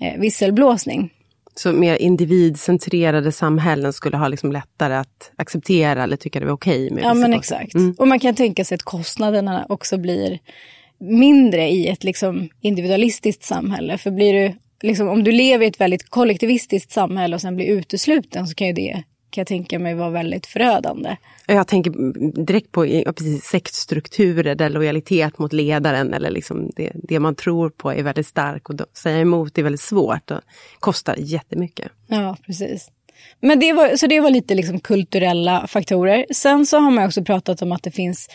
eh, 0.00 0.20
visselblåsning. 0.20 1.10
Så 1.56 1.72
mer 1.72 1.96
individcentrerade 1.96 3.32
samhällen 3.32 3.92
skulle 3.92 4.16
ha 4.16 4.28
liksom 4.28 4.52
lättare 4.52 4.94
att 4.94 5.32
acceptera 5.36 6.02
eller 6.02 6.16
tycka 6.16 6.40
det 6.40 6.46
var 6.46 6.52
okej 6.52 6.86
okay 6.86 6.94
med 6.94 7.04
Ja 7.04 7.14
men 7.14 7.32
exakt. 7.32 7.74
Mm. 7.74 7.94
Och 7.98 8.08
man 8.08 8.20
kan 8.20 8.34
tänka 8.34 8.64
sig 8.64 8.74
att 8.74 8.82
kostnaderna 8.82 9.66
också 9.68 9.98
blir 9.98 10.38
mindre 10.98 11.68
i 11.68 11.86
ett 11.86 12.04
liksom 12.04 12.48
individualistiskt 12.60 13.44
samhälle. 13.44 13.98
För 13.98 14.10
blir 14.10 14.32
du, 14.32 14.54
liksom, 14.82 15.08
om 15.08 15.24
du 15.24 15.32
lever 15.32 15.64
i 15.64 15.68
ett 15.68 15.80
väldigt 15.80 16.10
kollektivistiskt 16.10 16.92
samhälle 16.92 17.36
och 17.36 17.40
sen 17.40 17.56
blir 17.56 17.66
utesluten 17.66 18.46
så 18.46 18.54
kan 18.54 18.66
ju 18.66 18.72
det 18.72 19.02
kan 19.34 19.40
jag 19.40 19.48
tänka 19.48 19.78
mig 19.78 19.94
vara 19.94 20.10
väldigt 20.10 20.46
förödande. 20.46 21.16
Jag 21.46 21.66
tänker 21.66 21.90
direkt 22.44 22.72
på 22.72 22.82
precis, 23.16 23.44
sektstrukturer 23.44 24.54
där 24.54 24.70
lojalitet 24.70 25.38
mot 25.38 25.52
ledaren 25.52 26.14
eller 26.14 26.30
liksom 26.30 26.70
det, 26.76 26.92
det 26.94 27.20
man 27.20 27.34
tror 27.34 27.70
på 27.70 27.92
är 27.92 28.02
väldigt 28.02 28.26
stark 28.26 28.70
och 28.70 28.80
säga 28.92 29.18
emot 29.18 29.58
är 29.58 29.62
väldigt 29.62 29.80
svårt 29.80 30.30
och 30.30 30.40
kostar 30.80 31.16
jättemycket. 31.18 31.92
Ja, 32.06 32.36
precis. 32.46 32.90
Men 33.40 33.60
det 33.60 33.72
var, 33.72 33.96
så 33.96 34.06
det 34.06 34.20
var 34.20 34.30
lite 34.30 34.54
liksom 34.54 34.80
kulturella 34.80 35.66
faktorer. 35.66 36.26
Sen 36.30 36.66
så 36.66 36.78
har 36.78 36.90
man 36.90 37.06
också 37.06 37.24
pratat 37.24 37.62
om 37.62 37.72
att 37.72 37.82
det 37.82 37.90
finns 37.90 38.28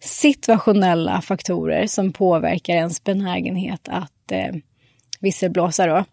situationella 0.00 1.20
faktorer 1.20 1.86
som 1.86 2.12
påverkar 2.12 2.74
ens 2.74 3.04
benägenhet 3.04 3.88
att 3.88 4.32
eh, 4.32 4.54
visselblåsa. 5.20 5.86
Då 5.86 6.04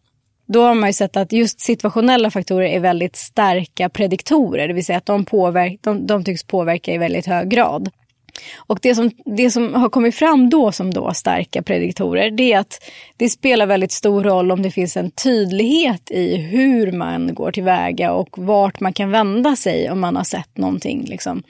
då 0.46 0.64
har 0.64 0.76
man 0.76 0.90
ju 0.90 0.94
sett 0.94 1.18
att 1.18 1.32
just 1.32 1.60
situationella 1.60 2.32
faktorer 2.32 2.68
är 2.68 2.80
väldigt 2.80 3.16
starka 3.16 3.90
prediktorer, 3.90 4.68
det 4.68 4.74
vill 4.74 4.86
säga 4.86 4.98
att 4.98 5.06
de, 5.06 5.26
påverk, 5.26 5.80
de, 5.82 6.08
de 6.08 6.24
tycks 6.24 6.44
påverka 6.44 6.94
i 6.94 6.98
väldigt 6.98 7.26
hög 7.26 7.50
grad. 7.50 7.90
Och 8.56 8.80
det 8.82 8.96
som, 8.96 9.12
det 9.26 9.52
som 9.52 9.74
har 9.74 9.90
kommit 9.90 10.16
fram 10.16 10.50
då 10.50 10.72
som 10.72 10.94
då 10.94 11.14
starka 11.14 11.62
prediktorer, 11.62 12.32
det 12.32 12.54
är 12.54 12.60
att 12.60 12.84
det 13.18 13.30
spelar 13.30 13.66
väldigt 13.66 13.92
stor 13.92 14.24
roll 14.24 14.52
om 14.52 14.62
det 14.62 14.72
finns 14.72 14.98
en 14.98 15.12
tydlighet 15.12 16.12
i 16.12 16.38
hur 16.38 16.92
man 16.92 17.34
går 17.34 17.52
tillväga 17.52 18.12
och 18.12 18.38
vart 18.38 18.80
man 18.80 18.94
kan 18.94 19.12
vända 19.12 19.56
sig 19.56 19.92
om 19.92 20.00
man 20.00 20.16
har 20.16 20.24
sett 20.24 20.58
någonting 20.58 21.06
liksom, 21.06 21.44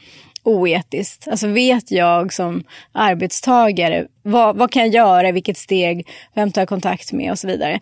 oetiskt? 0.43 1.27
Alltså 1.27 1.47
vet 1.47 1.91
jag 1.91 2.33
som 2.33 2.63
arbetstagare, 2.91 4.05
vad, 4.21 4.57
vad 4.57 4.71
kan 4.71 4.81
jag 4.81 4.93
göra, 4.93 5.31
vilket 5.31 5.57
steg, 5.57 6.07
vem 6.33 6.51
tar 6.51 6.61
jag 6.61 6.69
kontakt 6.69 7.13
med 7.13 7.31
och 7.31 7.39
så 7.39 7.47
vidare. 7.47 7.79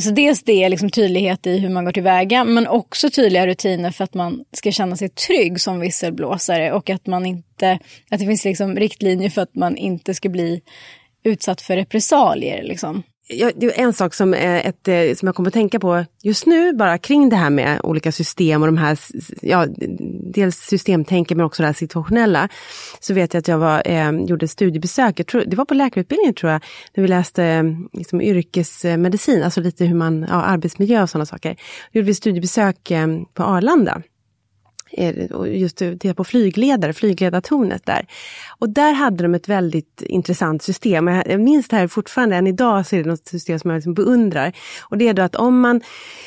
Så 0.00 0.10
dels 0.10 0.42
det, 0.42 0.68
liksom 0.68 0.90
tydlighet 0.90 1.46
i 1.46 1.58
hur 1.58 1.68
man 1.68 1.84
går 1.84 1.92
tillväga, 1.92 2.44
men 2.44 2.66
också 2.66 3.10
tydliga 3.10 3.46
rutiner 3.46 3.90
för 3.90 4.04
att 4.04 4.14
man 4.14 4.44
ska 4.52 4.72
känna 4.72 4.96
sig 4.96 5.08
trygg 5.08 5.60
som 5.60 5.80
visselblåsare 5.80 6.72
och 6.72 6.90
att 6.90 7.06
man 7.06 7.26
inte, 7.26 7.78
att 8.10 8.20
det 8.20 8.26
finns 8.26 8.44
liksom 8.44 8.76
riktlinjer 8.76 9.30
för 9.30 9.42
att 9.42 9.54
man 9.54 9.76
inte 9.76 10.14
ska 10.14 10.28
bli 10.28 10.60
utsatt 11.24 11.60
för 11.60 11.76
repressalier. 11.76 12.62
Liksom. 12.62 13.02
Ja, 13.28 13.50
det 13.56 13.66
är 13.66 13.84
en 13.84 13.92
sak 13.92 14.14
som, 14.14 14.34
är 14.34 14.68
ett, 14.68 14.88
eh, 14.88 15.14
som 15.14 15.26
jag 15.26 15.34
kommer 15.34 15.48
att 15.48 15.54
tänka 15.54 15.80
på 15.80 16.04
just 16.22 16.46
nu, 16.46 16.72
bara 16.72 16.98
kring 16.98 17.28
det 17.28 17.36
här 17.36 17.50
med 17.50 17.80
olika 17.82 18.12
system 18.12 18.62
och 18.62 18.68
de 18.68 18.76
här, 18.76 18.98
ja, 19.42 19.66
dels 20.34 20.56
systemtänket 20.56 21.36
men 21.36 21.46
också 21.46 21.62
det 21.62 21.66
här 21.66 21.74
situationella. 21.74 22.48
Så 23.00 23.14
vet 23.14 23.34
jag 23.34 23.38
att 23.40 23.48
jag 23.48 23.58
var, 23.58 23.82
eh, 23.84 24.10
gjorde 24.10 24.48
studiebesök, 24.48 25.20
jag 25.20 25.26
tror, 25.26 25.44
det 25.46 25.56
var 25.56 25.64
på 25.64 25.74
läkarutbildningen 25.74 26.34
tror 26.34 26.52
jag, 26.52 26.62
när 26.94 27.02
vi 27.02 27.08
läste 27.08 27.44
eh, 27.44 27.64
liksom, 27.92 28.20
yrkesmedicin, 28.20 29.42
alltså 29.42 29.60
lite 29.60 29.84
hur 29.84 29.96
man, 29.96 30.26
ja, 30.28 30.42
arbetsmiljö 30.42 31.02
och 31.02 31.10
sådana 31.10 31.26
saker. 31.26 31.56
Då 31.92 31.98
gjorde 31.98 32.06
vi 32.06 32.14
studiebesök 32.14 32.90
eh, 32.90 33.06
på 33.34 33.42
Arlanda 33.42 34.02
just 35.46 35.76
titta 35.76 36.14
på 36.14 36.24
flygledare, 36.24 36.92
flygledartornet 36.92 37.86
där. 37.86 38.06
Och 38.58 38.68
där 38.68 38.92
hade 38.92 39.22
de 39.22 39.34
ett 39.34 39.48
väldigt 39.48 40.02
intressant 40.02 40.62
system. 40.62 41.06
Jag 41.06 41.40
minns 41.40 41.68
det 41.68 41.76
här 41.76 41.88
fortfarande, 41.88 42.36
än 42.36 42.46
idag 42.46 42.86
så 42.86 42.96
är 42.96 43.02
det 43.02 43.08
något 43.08 43.26
system 43.26 43.58
som 43.58 43.70
jag 43.70 43.78
liksom 43.78 43.94
beundrar. 43.94 44.52
Och 44.82 44.98
det 44.98 45.08
är 45.08 45.14
då 45.14 45.22
att 45.22 45.36
om 45.36 45.60
man 45.60 45.80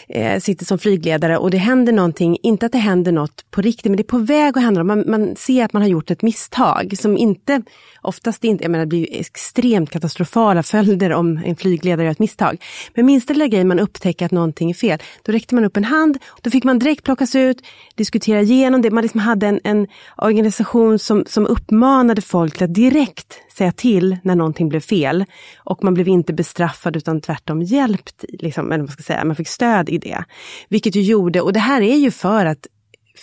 eh, 0.08 0.40
sitter 0.40 0.66
som 0.66 0.80
flygledare 0.80 1.38
och 1.38 1.52
det 1.52 1.58
händer 1.58 1.94
någonting, 1.94 2.38
inte 2.44 2.66
att 2.66 2.72
det 2.72 2.78
händer 2.78 3.12
något 3.12 3.52
på 3.52 3.62
riktigt, 3.62 3.86
men 3.86 3.98
det 3.98 4.02
är 4.02 4.04
på 4.04 4.18
väg 4.18 4.58
att 4.58 4.64
hända. 4.64 4.84
Man, 4.84 5.04
man 5.08 5.36
ser 5.36 5.66
att 5.66 5.74
man 5.74 5.82
har 5.82 5.90
gjort 5.90 6.12
ett 6.12 6.22
misstag 6.22 6.98
som 6.98 7.18
inte, 7.18 7.62
oftast 8.02 8.44
inte, 8.44 8.64
jag 8.64 8.72
menar 8.72 8.86
det 8.86 8.90
blir 8.90 9.08
extremt 9.12 9.90
katastrofala 9.90 10.64
följder 10.64 11.14
om 11.14 11.42
en 11.46 11.56
flygledare 11.56 12.06
gör 12.06 12.12
ett 12.12 12.20
misstag. 12.20 12.64
Men 12.94 13.06
minsta 13.06 13.34
lilla 13.34 13.48
grej 13.48 13.64
man 13.64 13.80
upptäcker 13.80 14.26
att 14.26 14.32
någonting 14.32 14.70
är 14.70 14.74
fel, 14.74 15.00
då 15.24 15.32
räckte 15.32 15.56
man 15.56 15.66
upp 15.66 15.78
en 15.78 15.84
hand, 15.84 16.18
då 16.42 16.50
fick 16.50 16.64
man 16.64 16.80
direkt 16.80 17.04
plockas 17.04 17.36
ut, 17.36 17.58
diskutera 17.96 18.42
igenom 18.42 18.82
det. 18.82 18.92
Man 18.92 19.02
liksom 19.02 19.20
hade 19.20 19.48
en, 19.48 19.60
en 19.64 19.88
organisation 20.18 21.00
som, 21.00 21.24
som 21.28 21.48
uppmanade 21.48 22.22
folk 22.22 22.54
till 22.54 22.64
att 22.64 22.74
direkt 22.74 23.40
säga 23.58 23.72
till 23.72 24.18
när 24.24 24.36
någonting 24.36 24.70
blev 24.70 24.80
fel. 24.80 25.26
Och 25.58 25.84
man 25.84 25.94
blev 25.94 26.08
inte 26.08 26.34
bestraffad 26.34 26.96
utan 26.96 27.22
tvärtom 27.22 27.62
hjälpt, 27.62 28.26
liksom, 28.30 28.72
eller 28.72 28.84
vad 28.84 28.92
ska 28.92 29.00
jag 29.00 29.06
säga, 29.06 29.26
man 29.26 29.36
fick 29.36 29.48
stöd 29.48 29.90
i 29.90 29.98
det. 29.98 30.24
Vilket 30.70 30.96
ju 30.96 31.02
gjorde, 31.02 31.42
och 31.42 31.54
det 31.54 31.60
här 31.60 31.82
är 31.82 31.96
ju 31.96 32.12
för 32.12 32.46
att 32.46 32.68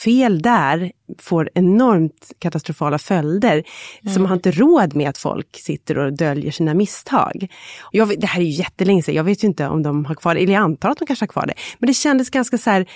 fel 0.05 0.43
där 0.43 0.93
får 1.19 1.51
enormt 1.55 2.33
katastrofala 2.39 2.99
följder. 2.99 3.65
Mm. 4.03 4.23
Man 4.23 4.27
har 4.27 4.37
inte 4.37 4.51
råd 4.51 4.97
med 4.97 5.09
att 5.09 5.19
folk 5.19 5.57
sitter 5.57 5.99
och 5.99 6.13
döljer 6.13 6.51
sina 6.51 6.75
misstag. 6.75 7.49
Jag, 7.93 8.21
det 8.21 8.27
här 8.27 8.41
är 8.41 8.45
ju 8.45 8.51
jättelänge 8.51 9.03
sedan, 9.03 9.15
jag 9.15 9.25
vet 9.25 9.45
ju 9.45 9.49
inte 9.49 9.69
om 9.69 9.83
de 9.83 10.05
har 10.05 10.15
kvar 10.15 10.35
det, 10.35 10.41
eller 10.41 10.53
jag 10.53 10.63
antar 10.63 10.91
att 10.91 10.99
de 10.99 11.07
kanske 11.07 11.23
har 11.23 11.29
kvar 11.29 11.47
det. 11.47 11.55
Men 11.79 11.87
det 11.87 11.95
kändes 11.95 12.31
ganska 12.31 12.59
så 12.59 12.71
här 12.71 12.87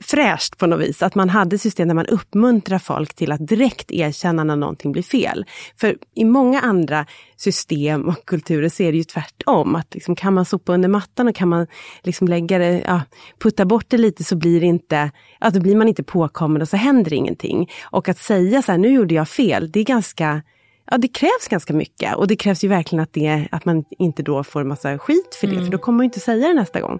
fräscht 0.00 0.58
på 0.58 0.66
något 0.66 0.80
vis, 0.80 1.02
att 1.02 1.14
man 1.14 1.28
hade 1.28 1.58
system 1.58 1.88
där 1.88 1.94
man 1.94 2.06
uppmuntrar 2.06 2.78
folk 2.78 3.14
till 3.14 3.32
att 3.32 3.48
direkt 3.48 3.90
erkänna 3.90 4.44
när 4.44 4.56
någonting 4.56 4.92
blir 4.92 5.02
fel. 5.02 5.44
För 5.76 5.96
i 6.14 6.24
många 6.24 6.60
andra 6.60 7.06
system 7.36 8.08
och 8.08 8.24
kulturer 8.24 8.68
så 8.68 8.82
är 8.82 8.92
det 8.92 8.98
ju 8.98 9.04
tvärtom. 9.04 9.74
Att 9.74 9.94
liksom, 9.94 10.16
kan 10.16 10.34
man 10.34 10.44
sopa 10.44 10.72
under 10.72 10.88
mattan 10.88 11.28
och 11.28 11.34
kan 11.34 11.48
man 11.48 11.66
liksom 12.02 12.28
lägga 12.28 12.58
det, 12.58 12.82
ja, 12.86 13.00
putta 13.38 13.64
bort 13.64 13.84
det 13.88 13.98
lite 13.98 14.24
så 14.24 14.36
blir 14.36 14.60
det 14.60 14.66
inte, 14.66 15.10
ja, 15.40 15.50
då 15.50 15.60
blir 15.60 15.76
man 15.76 15.88
inte 15.88 16.02
påkommen 16.02 16.62
och 16.62 16.68
så 16.68 16.76
händer 16.76 17.12
ingenting. 17.12 17.55
Och 17.82 18.08
att 18.08 18.18
säga 18.18 18.62
så 18.62 18.72
här, 18.72 18.78
nu 18.78 18.88
gjorde 18.88 19.14
jag 19.14 19.28
fel, 19.28 19.70
det 19.70 19.80
är 19.80 19.84
ganska 19.84 20.42
Ja, 20.90 20.98
det 20.98 21.08
krävs 21.08 21.48
ganska 21.48 21.72
mycket 21.72 22.16
och 22.16 22.26
det 22.26 22.36
krävs 22.36 22.64
ju 22.64 22.68
verkligen 22.68 23.02
att, 23.02 23.12
det, 23.12 23.48
att 23.50 23.64
man 23.64 23.84
inte 23.98 24.22
då 24.22 24.44
får 24.44 24.64
massa 24.64 24.98
skit 24.98 25.34
för 25.40 25.46
det, 25.46 25.52
mm. 25.52 25.64
för 25.64 25.72
då 25.72 25.78
kommer 25.78 25.96
man 25.96 26.04
inte 26.04 26.20
säga 26.20 26.48
det 26.48 26.54
nästa 26.54 26.80
gång. 26.80 26.98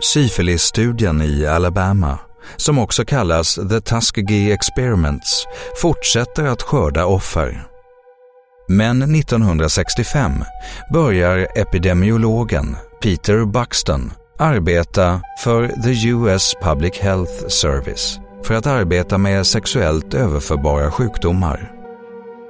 Syfilisstudien 0.00 1.22
i 1.22 1.46
Alabama, 1.46 2.18
som 2.56 2.78
också 2.78 3.04
kallas 3.04 3.54
The 3.54 3.80
Tuskegee 3.80 4.52
Experiments, 4.52 5.46
fortsätter 5.82 6.44
att 6.44 6.62
skörda 6.62 7.06
offer. 7.06 7.66
Men 8.68 9.02
1965 9.14 10.32
börjar 10.92 11.48
epidemiologen 11.58 12.76
Peter 13.02 13.44
Buxton 13.44 14.12
arbeta 14.38 15.20
för 15.44 15.68
the 15.68 16.08
US 16.08 16.54
Public 16.62 16.98
Health 16.98 17.48
Service 17.48 18.20
för 18.46 18.54
att 18.54 18.66
arbeta 18.66 19.18
med 19.18 19.46
sexuellt 19.46 20.14
överförbara 20.14 20.90
sjukdomar. 20.90 21.72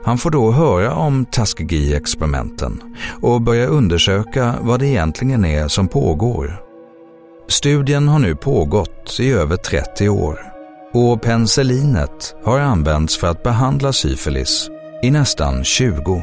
Han 0.04 0.18
får 0.18 0.30
då 0.30 0.50
höra 0.50 0.94
om 0.94 1.26
Tuskegee-experimenten 1.26 2.80
och 3.22 3.40
börjar 3.40 3.66
undersöka 3.66 4.54
vad 4.60 4.80
det 4.80 4.86
egentligen 4.86 5.44
är 5.44 5.68
som 5.68 5.88
pågår. 5.88 6.62
Studien 7.48 8.08
har 8.08 8.18
nu 8.18 8.36
pågått 8.36 9.16
i 9.20 9.32
över 9.32 9.56
30 9.56 10.08
år 10.08 10.38
och 10.92 11.22
penicillinet 11.22 12.34
har 12.44 12.60
använts 12.60 13.18
för 13.18 13.26
att 13.26 13.42
behandla 13.42 13.92
syfilis 13.92 14.70
i 15.02 15.10
nästan 15.10 15.64
20. 15.64 16.22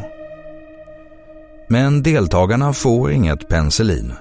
Men 1.67 2.03
deltagarna 2.03 2.73
får 2.73 3.11
inget 3.11 3.47
penicillin. 3.47 4.13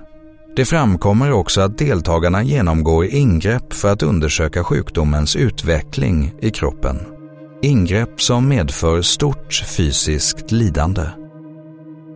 Det 0.56 0.64
framkommer 0.64 1.32
också 1.32 1.60
att 1.60 1.78
deltagarna 1.78 2.42
genomgår 2.42 3.04
ingrepp 3.04 3.72
för 3.72 3.92
att 3.92 4.02
undersöka 4.02 4.64
sjukdomens 4.64 5.36
utveckling 5.36 6.34
i 6.40 6.50
kroppen. 6.50 6.98
Ingrepp 7.62 8.22
som 8.22 8.48
medför 8.48 9.02
stort 9.02 9.64
fysiskt 9.76 10.50
lidande. 10.50 11.02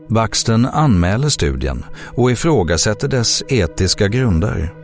Baxten 0.09 0.67
anmäler 0.67 1.29
studien 1.29 1.85
och 2.17 2.31
ifrågasätter 2.31 3.09
dess 3.09 3.43
etiska 3.49 4.09
grunder. 4.09 4.75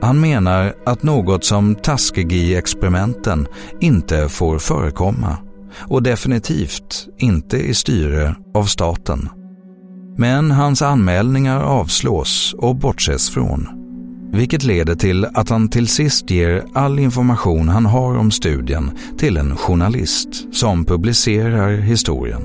Han 0.00 0.20
menar 0.20 0.74
att 0.86 1.02
något 1.02 1.44
som 1.44 1.76
Tuskegee-experimenten 1.76 3.46
inte 3.80 4.28
får 4.28 4.58
förekomma 4.58 5.36
och 5.78 6.02
definitivt 6.02 7.08
inte 7.18 7.56
i 7.56 7.74
styre 7.74 8.34
av 8.54 8.64
staten. 8.64 9.39
Men 10.16 10.50
hans 10.50 10.82
anmälningar 10.82 11.60
avslås 11.60 12.54
och 12.58 12.76
bortses 12.76 13.30
från. 13.30 13.68
Vilket 14.32 14.62
leder 14.62 14.94
till 14.94 15.24
att 15.24 15.48
han 15.48 15.68
till 15.68 15.88
sist 15.88 16.30
ger 16.30 16.64
all 16.72 16.98
information 16.98 17.68
han 17.68 17.86
har 17.86 18.16
om 18.16 18.30
studien 18.30 18.90
till 19.18 19.36
en 19.36 19.56
journalist 19.56 20.28
som 20.52 20.84
publicerar 20.84 21.76
historien. 21.76 22.44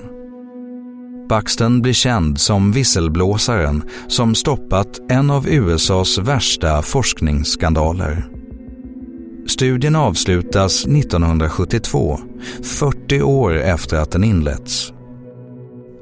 Buxton 1.30 1.82
blir 1.82 1.94
känd 1.94 2.40
som 2.40 2.72
visselblåsaren 2.72 3.84
som 4.08 4.36
stoppat 4.36 5.00
en 5.10 5.30
av 5.30 5.48
USAs 5.48 6.18
värsta 6.18 6.82
forskningsskandaler. 6.82 8.26
Studien 9.48 9.96
avslutas 9.96 10.86
1972, 10.86 12.20
40 12.64 13.22
år 13.22 13.58
efter 13.58 13.98
att 13.98 14.12
den 14.12 14.24
inletts. 14.24 14.95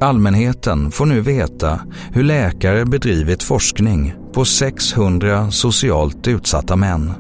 Allmänheten 0.04 0.92
får 0.92 1.06
nu 1.06 1.22
veta 1.22 1.80
hur 2.12 2.24
läkare 2.24 2.86
bedrivit 2.86 3.44
forskning 3.44 4.14
på 4.34 4.46
600 4.46 5.52
socialt 5.52 6.28
utsatta 6.28 6.76
män. 6.76 7.14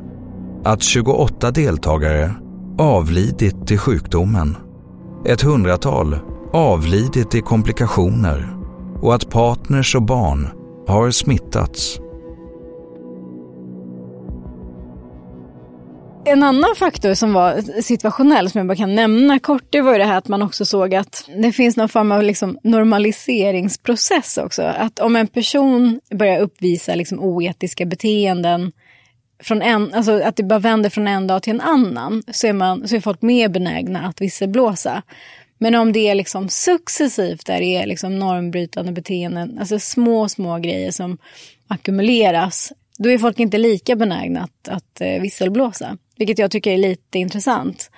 Att 0.63 0.83
28 0.83 1.51
deltagare 1.51 2.33
avlidit 2.77 3.71
i 3.71 3.77
sjukdomen. 3.77 4.57
Ett 5.25 5.41
hundratal 5.41 6.17
avlidit 6.53 7.35
i 7.35 7.41
komplikationer 7.41 8.57
och 9.01 9.15
att 9.15 9.29
partners 9.29 9.95
och 9.95 10.03
barn 10.03 10.49
har 10.87 11.11
smittats. 11.11 11.99
En 16.25 16.43
annan 16.43 16.75
faktor 16.75 17.13
som 17.13 17.33
var 17.33 17.81
situationell 17.81 18.49
som 18.49 18.59
jag 18.59 18.67
bara 18.67 18.75
kan 18.75 18.95
nämna 18.95 19.39
kort, 19.39 19.63
det 19.69 19.81
var 19.81 19.91
ju 19.91 19.97
det 19.97 20.05
här 20.05 20.17
att 20.17 20.27
man 20.27 20.41
också 20.41 20.65
såg 20.65 20.95
att 20.95 21.29
det 21.41 21.51
finns 21.51 21.77
någon 21.77 21.89
form 21.89 22.11
av 22.11 22.23
liksom 22.23 22.59
normaliseringsprocess 22.63 24.37
också. 24.37 24.61
Att 24.61 24.99
om 24.99 25.15
en 25.15 25.27
person 25.27 25.99
börjar 26.09 26.39
uppvisa 26.39 26.95
liksom 26.95 27.19
oetiska 27.19 27.85
beteenden, 27.85 28.71
från 29.43 29.61
en, 29.61 29.93
alltså 29.93 30.21
att 30.21 30.35
det 30.35 30.43
bara 30.43 30.59
vänder 30.59 30.89
från 30.89 31.07
en 31.07 31.27
dag 31.27 31.43
till 31.43 31.53
en 31.53 31.61
annan, 31.61 32.23
så 32.31 32.47
är, 32.47 32.53
man, 32.53 32.87
så 32.87 32.95
är 32.95 32.99
folk 32.99 33.21
mer 33.21 33.49
benägna 33.49 34.07
att 34.07 34.21
visselblåsa. 34.21 35.01
Men 35.57 35.75
om 35.75 35.93
det 35.93 36.07
är 36.07 36.15
liksom 36.15 36.49
successivt, 36.49 37.45
där 37.45 37.59
det 37.59 37.75
är 37.75 37.85
liksom 37.85 38.19
normbrytande 38.19 38.91
beteenden, 38.91 39.59
alltså 39.59 39.79
små, 39.79 40.29
små 40.29 40.57
grejer 40.57 40.91
som 40.91 41.17
ackumuleras, 41.67 42.71
då 42.97 43.09
är 43.09 43.17
folk 43.17 43.39
inte 43.39 43.57
lika 43.57 43.95
benägna 43.95 44.43
att, 44.43 44.67
att 44.67 45.01
eh, 45.01 45.21
visselblåsa. 45.21 45.97
Vilket 46.17 46.39
jag 46.39 46.51
tycker 46.51 46.71
är 46.71 46.77
lite 46.77 47.19
intressant. 47.19 47.91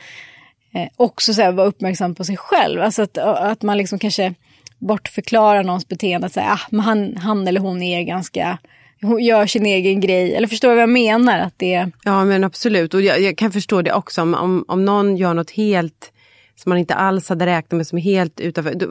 Eh, 0.73 0.87
också 0.95 1.33
så 1.33 1.41
här, 1.41 1.51
vara 1.51 1.67
uppmärksam 1.67 2.15
på 2.15 2.23
sig 2.23 2.37
själv. 2.37 2.81
Alltså 2.81 3.01
att, 3.01 3.17
att 3.17 3.61
man 3.61 3.77
liksom 3.77 3.99
kanske 3.99 4.33
bortförklarar 4.79 5.63
någons 5.63 5.87
beteende. 5.87 6.27
Att 6.27 6.33
säga, 6.33 6.51
ah, 6.51 6.67
men 6.69 6.79
han, 6.79 7.17
han 7.17 7.47
eller 7.47 7.61
hon 7.61 7.81
är 7.81 8.03
ganska 8.03 8.57
hon 9.01 9.23
gör 9.23 9.45
sin 9.45 9.65
egen 9.65 9.99
grej. 9.99 10.35
Eller 10.35 10.47
förstår 10.47 10.69
du 10.69 10.75
vad 10.75 10.81
jag 10.81 10.89
menar? 10.89 11.39
Att 11.39 11.53
det... 11.57 11.91
Ja 12.03 12.25
men 12.25 12.43
absolut. 12.43 12.93
Och 12.93 13.01
jag, 13.01 13.21
jag 13.21 13.37
kan 13.37 13.51
förstå 13.51 13.81
det 13.81 13.93
också. 13.93 14.21
Om, 14.21 14.33
om, 14.33 14.65
om 14.67 14.85
någon 14.85 15.17
gör 15.17 15.33
något 15.33 15.51
helt 15.51 16.11
som 16.55 16.69
man 16.69 16.77
inte 16.77 16.93
alls 16.93 17.29
hade 17.29 17.45
räknat 17.45 17.77
med, 17.77 17.87
som 17.87 17.97
är 17.97 18.01
helt 18.01 18.39
utanför. 18.39 18.73
Då, 18.75 18.85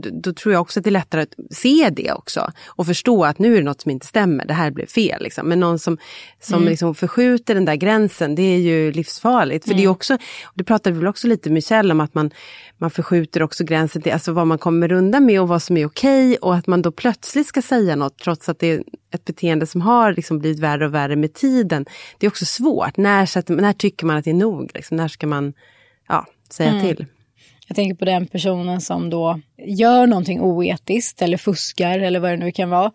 då, 0.00 0.10
då, 0.12 0.32
tror 0.32 0.52
jag 0.52 0.60
också 0.60 0.80
att 0.80 0.84
det 0.84 0.90
är 0.90 0.92
lättare 0.92 1.22
att 1.22 1.34
se 1.50 1.90
det 1.92 2.12
också 2.12 2.52
och 2.66 2.86
förstå 2.86 3.24
att 3.24 3.38
nu 3.38 3.52
är 3.52 3.58
det 3.58 3.64
något 3.64 3.80
som 3.80 3.90
inte 3.90 4.06
stämmer, 4.06 4.44
det 4.44 4.54
här 4.54 4.70
blev 4.70 4.86
fel. 4.86 5.22
Liksom. 5.22 5.48
Men 5.48 5.60
någon 5.60 5.78
som, 5.78 5.98
som 6.40 6.56
mm. 6.56 6.68
liksom 6.68 6.94
förskjuter 6.94 7.54
den 7.54 7.64
där 7.64 7.74
gränsen, 7.74 8.34
det 8.34 8.42
är 8.42 8.58
ju 8.58 8.92
livsfarligt. 8.92 9.64
För 9.64 9.70
mm. 9.70 9.76
det 9.76 9.82
är 9.82 9.86
mm. 9.86 9.92
också, 9.92 10.18
det 10.54 10.64
pratade 10.64 10.94
vi 10.94 10.98
väl 10.98 11.08
också 11.08 11.26
lite 11.26 11.48
med 11.48 11.54
Michelle 11.54 11.92
om, 11.92 12.00
att 12.00 12.14
man, 12.14 12.30
man 12.78 12.90
förskjuter 12.90 13.42
också 13.42 13.64
gränsen 13.64 14.02
till 14.02 14.12
alltså 14.12 14.32
vad 14.32 14.46
man 14.46 14.58
kommer 14.58 14.92
undan 14.92 15.24
med 15.24 15.40
och 15.40 15.48
vad 15.48 15.62
som 15.62 15.76
är 15.76 15.86
okej 15.86 16.36
och 16.36 16.54
att 16.54 16.66
man 16.66 16.82
då 16.82 16.92
plötsligt 16.92 17.46
ska 17.46 17.62
säga 17.62 17.96
något 17.96 18.18
trots 18.18 18.48
att 18.48 18.58
det 18.58 18.66
är 18.66 18.82
ett 19.14 19.24
beteende 19.24 19.66
som 19.66 19.80
har 19.80 20.12
liksom 20.12 20.38
blivit 20.38 20.58
värre 20.58 20.86
och 20.86 20.94
värre 20.94 21.16
med 21.16 21.34
tiden. 21.34 21.86
Det 22.18 22.26
är 22.26 22.30
också 22.30 22.44
svårt. 22.44 22.96
När, 22.96 23.52
när 23.60 23.72
tycker 23.72 24.06
man 24.06 24.16
att 24.16 24.24
det 24.24 24.30
är 24.30 24.34
nog? 24.34 24.70
Liksom? 24.74 24.96
När 24.96 25.08
ska 25.08 25.26
man 25.26 25.52
säga 26.52 26.70
mm. 26.70 26.86
till? 26.86 27.06
Jag 27.68 27.76
tänker 27.76 27.94
på 27.94 28.04
den 28.04 28.26
personen 28.26 28.80
som 28.80 29.10
då 29.10 29.40
gör 29.66 30.06
någonting 30.06 30.40
oetiskt 30.40 31.22
eller 31.22 31.36
fuskar 31.36 31.98
eller 31.98 32.20
vad 32.20 32.30
det 32.30 32.36
nu 32.36 32.52
kan 32.52 32.70
vara. 32.70 32.92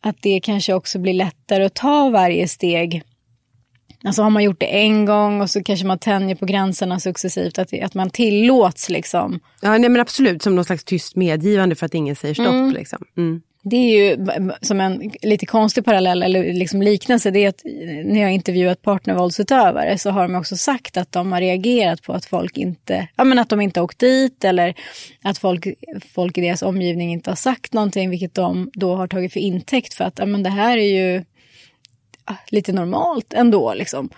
Att 0.00 0.16
det 0.22 0.40
kanske 0.40 0.74
också 0.74 0.98
blir 0.98 1.14
lättare 1.14 1.64
att 1.64 1.74
ta 1.74 2.10
varje 2.10 2.48
steg. 2.48 3.02
Alltså 4.04 4.22
har 4.22 4.30
man 4.30 4.44
gjort 4.44 4.60
det 4.60 4.66
en 4.66 5.04
gång 5.04 5.40
och 5.40 5.50
så 5.50 5.62
kanske 5.62 5.86
man 5.86 5.98
tänjer 5.98 6.36
på 6.36 6.46
gränserna 6.46 7.00
successivt. 7.00 7.58
Att, 7.58 7.82
att 7.82 7.94
man 7.94 8.10
tillåts 8.10 8.88
liksom. 8.88 9.40
Ja 9.62 9.78
nej, 9.78 9.90
men 9.90 10.00
absolut 10.00 10.42
som 10.42 10.54
någon 10.54 10.64
slags 10.64 10.84
tyst 10.84 11.16
medgivande 11.16 11.74
för 11.74 11.86
att 11.86 11.94
ingen 11.94 12.16
säger 12.16 12.34
stopp. 12.34 12.46
Mm. 12.46 12.72
Liksom. 12.72 12.98
Mm 13.16 13.42
det 13.70 13.76
är 13.76 13.98
ju 13.98 14.26
som 14.60 14.80
en 14.80 15.10
lite 15.22 15.46
konstig 15.46 15.84
parallell 15.84 16.22
eller 16.22 16.52
liksom 16.52 16.82
liknelse. 16.82 17.30
Det 17.30 17.44
är 17.44 17.48
att 17.48 17.62
när 18.04 18.20
jag 18.20 18.32
intervjuat 18.32 18.82
partnervåldsutövare 18.82 19.98
så 19.98 20.10
har 20.10 20.22
de 20.22 20.34
också 20.34 20.56
sagt 20.56 20.96
att 20.96 21.12
de 21.12 21.32
har 21.32 21.40
reagerat 21.40 22.02
på 22.02 22.12
att 22.12 22.24
folk 22.24 22.58
inte, 22.58 23.08
ja 23.16 23.24
men 23.24 23.38
att 23.38 23.48
de 23.48 23.60
inte 23.60 23.80
åkt 23.80 23.98
dit 23.98 24.44
eller 24.44 24.74
att 25.22 25.38
folk, 25.38 25.66
folk 26.14 26.38
i 26.38 26.40
deras 26.40 26.62
omgivning 26.62 27.12
inte 27.12 27.30
har 27.30 27.36
sagt 27.36 27.72
någonting 27.72 28.10
vilket 28.10 28.34
de 28.34 28.70
då 28.74 28.94
har 28.94 29.08
tagit 29.08 29.32
för 29.32 29.40
intäkt 29.40 29.94
för 29.94 30.04
att 30.04 30.18
ja 30.18 30.26
men 30.26 30.42
det 30.42 30.50
här 30.50 30.78
är 30.78 31.14
ju 31.14 31.24
lite 32.50 32.72
normalt 32.72 33.32
ändå 33.32 33.74
liksom. 33.74 34.10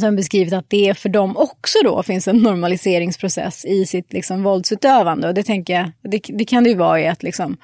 Som 0.00 0.16
beskrivit 0.16 0.52
att 0.52 0.70
det 0.70 0.98
för 0.98 1.08
dem 1.08 1.36
också 1.36 1.78
då 1.84 2.02
finns 2.02 2.28
en 2.28 2.36
normaliseringsprocess 2.36 3.64
i 3.64 3.86
sitt 3.86 4.12
liksom 4.12 4.42
våldsutövande. 4.42 5.28
Och 5.28 5.34
det 5.34 5.42
tänker 5.42 5.74
jag, 5.74 5.90
det, 6.10 6.20
det 6.28 6.44
kan 6.44 6.64
det 6.64 6.70
ju 6.70 6.76
vara 6.76 7.00
i 7.00 7.06
att 7.06 7.22
liksom 7.22 7.56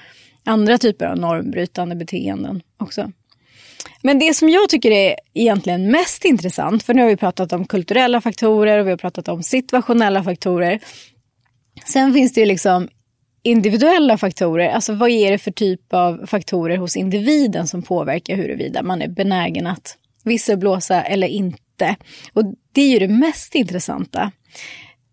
andra 0.44 0.79
typer 0.79 1.07
av 1.07 1.18
normbrytande 1.18 1.96
beteenden 1.96 2.62
också. 2.76 3.12
Men 4.03 4.18
det 4.18 4.35
som 4.35 4.48
jag 4.48 4.68
tycker 4.68 4.90
är 4.90 5.16
egentligen 5.35 5.90
mest 5.90 6.24
intressant, 6.24 6.83
för 6.83 6.94
nu 6.94 7.03
har 7.03 7.09
vi 7.09 7.16
pratat 7.16 7.53
om 7.53 7.66
kulturella 7.66 8.20
faktorer 8.20 8.79
och 8.79 8.87
vi 8.87 8.90
har 8.90 8.98
pratat 8.98 9.29
om 9.29 9.42
situationella 9.42 10.24
faktorer. 10.24 10.81
Sen 11.85 12.14
finns 12.14 12.33
det 12.33 12.40
ju 12.40 12.46
liksom 12.46 12.88
individuella 13.42 14.18
faktorer, 14.18 14.68
alltså 14.68 14.94
vad 14.94 15.11
är 15.11 15.31
det 15.31 15.38
för 15.38 15.50
typ 15.50 15.94
av 15.94 16.26
faktorer 16.26 16.76
hos 16.76 16.96
individen 16.96 17.66
som 17.66 17.83
påverkar 17.83 18.37
huruvida 18.37 18.83
man 18.83 19.03
är 19.03 19.09
benägen 19.09 19.66
att 19.66 19.96
visselblåsa 20.24 21.03
eller 21.03 21.26
inte. 21.26 21.96
Och 22.33 22.44
det 22.72 22.81
är 22.83 22.88
ju 22.88 22.98
det 22.98 23.14
mest 23.14 23.55
intressanta. 23.55 24.33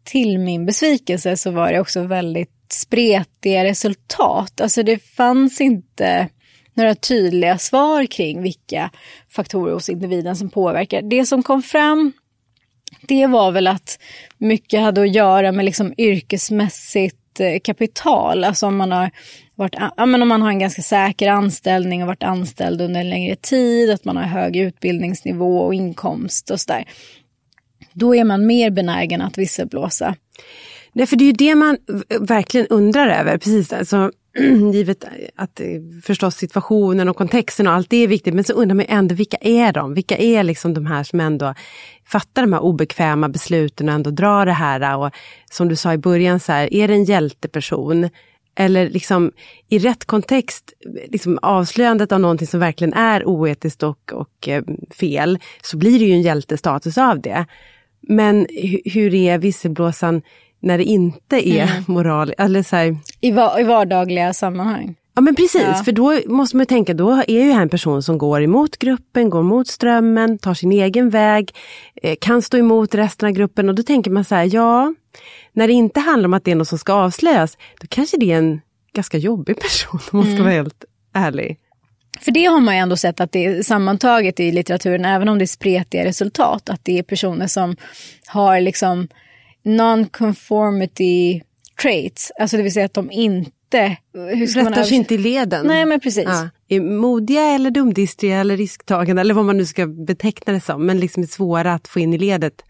Till 0.04 0.40
min 0.40 0.66
besvikelse 0.66 1.38
så 1.38 1.52
var 1.52 1.72
det 1.72 1.80
också 1.80 2.02
väldigt 2.02 2.57
spretiga 2.74 3.64
resultat. 3.64 4.62
Alltså 4.62 4.84
det 4.84 5.04
fanns 5.04 5.62
inte 5.62 6.30
några 6.74 6.96
tydliga 6.96 7.58
svar 7.58 8.06
kring 8.06 8.42
vilka 8.42 8.90
faktorer 9.30 9.74
hos 9.74 9.90
individen 9.90 10.36
som 10.36 10.50
påverkar. 10.50 11.02
Det 11.02 11.26
som 11.26 11.44
kom 11.44 11.64
fram 11.64 12.14
det 13.02 13.28
var 13.28 13.52
väl 13.52 13.68
att 13.68 14.00
mycket 14.38 14.82
hade 14.82 15.02
att 15.02 15.16
göra 15.16 15.52
med 15.52 15.66
liksom 15.66 15.94
yrkesmässigt 15.98 17.40
eh, 17.40 17.60
kapital. 17.64 18.44
Alltså 18.44 18.68
om 18.68 18.78
man, 18.78 18.92
har 18.92 19.12
varit, 19.56 19.76
ja, 19.98 20.06
men 20.06 20.22
om 20.22 20.28
man 20.28 20.42
har 20.42 20.50
en 20.50 20.60
ganska 20.60 20.82
säker 20.82 21.28
anställning 21.28 22.02
och 22.02 22.08
varit 22.08 22.24
anställd 22.24 22.82
under 22.82 23.00
en 23.00 23.10
längre 23.10 23.36
tid, 23.36 23.92
att 23.92 24.06
man 24.06 24.18
har 24.18 24.24
hög 24.24 24.56
utbildningsnivå 24.56 25.60
och 25.60 25.74
inkomst 25.74 26.52
och 26.52 26.62
sådär. 26.62 26.86
Då 27.94 28.16
är 28.16 28.24
man 28.24 28.46
mer 28.46 28.70
benägen 28.70 29.22
att 29.22 29.38
visselblåsa. 29.38 30.16
Nej, 30.98 31.08
för 31.08 31.16
det 31.16 31.24
är 31.24 31.26
ju 31.26 31.32
det 31.32 31.56
man 31.56 31.78
verkligen 32.20 32.68
undrar 32.68 33.08
över. 33.08 33.38
Precis, 33.38 33.74
alltså, 33.74 34.12
givet 34.74 35.06
att 35.36 35.60
eh, 35.60 35.68
förstås 36.04 36.36
situationen 36.36 37.10
och 37.10 37.16
kontexten 37.18 37.68
och 37.68 37.74
allt 37.74 37.90
det 37.90 37.98
är 37.98 38.08
viktigt. 38.08 38.34
Men 38.34 38.44
så 38.44 38.54
undrar 38.54 38.76
man 38.76 38.86
ändå 38.90 39.16
vilka 39.16 39.38
är 39.42 39.74
de? 39.74 39.94
Vilka 39.94 40.18
är 40.18 40.44
liksom 40.44 40.74
de 40.74 40.86
här 40.86 41.04
som 41.04 41.20
ändå 41.20 41.54
fattar 42.06 42.42
de 42.42 42.54
här 42.54 42.60
obekväma 42.60 43.30
besluten 43.30 43.90
och 43.90 43.96
ändå 43.96 44.10
drar 44.10 44.46
det 44.46 44.52
här. 44.52 44.82
Eh, 44.82 45.02
och 45.02 45.12
som 45.52 45.68
du 45.68 45.76
sa 45.76 45.94
i 45.94 45.98
början, 45.98 46.40
så 46.40 46.52
här, 46.52 46.74
är 46.74 46.88
det 46.88 46.94
en 46.94 47.04
hjälteperson? 47.04 48.10
Eller 48.56 48.90
liksom 48.90 49.32
i 49.70 49.80
rätt 49.80 50.06
kontext, 50.06 50.74
liksom 51.08 51.40
avslöjandet 51.42 52.12
av 52.12 52.20
någonting 52.20 52.48
som 52.48 52.60
verkligen 52.60 52.94
är 52.94 53.28
oetiskt 53.28 53.84
och, 53.84 54.14
och 54.14 54.48
eh, 54.48 54.64
fel, 55.00 55.40
så 55.62 55.78
blir 55.78 56.00
det 56.00 56.06
ju 56.06 56.14
en 56.14 56.22
hjältestatus 56.22 56.98
av 56.98 57.22
det. 57.22 57.46
Men 58.02 58.48
hur 58.86 59.14
är 59.14 59.38
visselblåsaren 59.38 60.22
när 60.60 60.78
det 60.78 60.84
inte 60.84 61.50
är 61.50 61.64
mm. 61.64 61.84
moral. 61.88 62.34
Eller 62.38 62.64
så 62.64 62.76
här... 62.76 62.98
I, 63.22 63.32
va 63.32 63.60
I 63.60 63.64
vardagliga 63.64 64.34
sammanhang. 64.34 64.96
Ja 65.16 65.22
men 65.22 65.36
precis, 65.36 65.62
ja. 65.62 65.84
för 65.86 65.92
då 65.92 66.20
måste 66.26 66.58
man 66.58 66.66
tänka, 66.66 66.94
då 66.94 67.12
är 67.12 67.44
ju 67.44 67.52
här 67.52 67.62
en 67.62 67.70
person 67.70 68.04
som 68.04 68.18
går 68.18 68.44
emot 68.44 68.78
gruppen, 68.78 69.30
går 69.30 69.44
mot 69.44 69.68
strömmen, 69.68 70.38
tar 70.38 70.54
sin 70.54 70.72
egen 70.72 71.10
väg, 71.10 71.56
eh, 72.02 72.16
kan 72.22 72.42
stå 72.42 72.58
emot 72.58 72.96
resten 72.96 73.30
av 73.30 73.34
gruppen 73.34 73.70
och 73.70 73.76
då 73.76 73.84
tänker 73.84 74.12
man 74.12 74.26
så 74.26 74.36
här, 74.36 74.50
ja, 74.56 74.94
när 75.54 75.68
det 75.68 75.74
inte 75.74 76.00
handlar 76.00 76.28
om 76.28 76.34
att 76.34 76.44
det 76.44 76.52
är 76.52 76.56
något 76.56 76.68
som 76.68 76.78
ska 76.78 76.94
avslöjas, 76.94 77.58
då 77.82 77.88
kanske 77.90 78.18
det 78.18 78.32
är 78.32 78.38
en 78.38 78.62
ganska 78.94 79.18
jobbig 79.18 79.60
person 79.62 80.00
om 80.12 80.18
man 80.20 80.24
ska 80.24 80.32
mm. 80.32 80.44
vara 80.44 80.54
helt 80.54 80.86
ärlig. 81.14 81.58
För 82.20 82.32
det 82.32 82.46
har 82.46 82.60
man 82.60 82.76
ju 82.76 82.80
ändå 82.80 82.98
sett 82.98 83.20
att 83.20 83.32
det 83.32 83.46
är 83.46 83.64
sammantaget 83.64 84.40
i 84.40 84.52
litteraturen, 84.52 85.06
även 85.06 85.30
om 85.30 85.38
det 85.38 85.44
är 85.44 85.48
spretiga 85.48 86.06
resultat, 86.06 86.70
att 86.70 86.86
det 86.86 87.00
är 87.00 87.04
personer 87.04 87.48
som 87.48 87.76
har 88.28 88.62
liksom 88.62 89.08
non-conformity 89.68 91.42
traits, 91.82 92.32
alltså 92.40 92.58
det 92.58 92.64
vill 92.64 92.74
säga 92.74 92.86
att 92.86 92.94
de 92.94 93.12
inte 93.12 93.52
Rättar 93.74 94.84
sig 94.84 94.98
inte 94.98 95.14
i 95.14 95.18
leden. 95.18 95.68
Nej 95.68 95.86
men 95.86 96.00
precis. 96.00 96.26
Ja. 96.26 96.50
Är 96.68 96.82
modiga 96.82 97.42
eller 97.42 97.72
dumdistriga 97.72 98.40
eller 98.40 98.58
risktagande 98.58 99.22
eller 99.22 99.34
vad 99.34 99.46
man 99.46 99.58
nu 99.58 99.66
ska 99.66 99.88
beteckna 99.88 100.54
det 100.54 100.62
som, 100.62 100.86
men 100.86 101.00
liksom 101.00 101.24
är 101.24 101.28
svåra 101.28 101.74
att 101.74 101.88
få 101.88 102.00
in 102.00 102.14
i 102.14 102.18
ledet. 102.18 102.64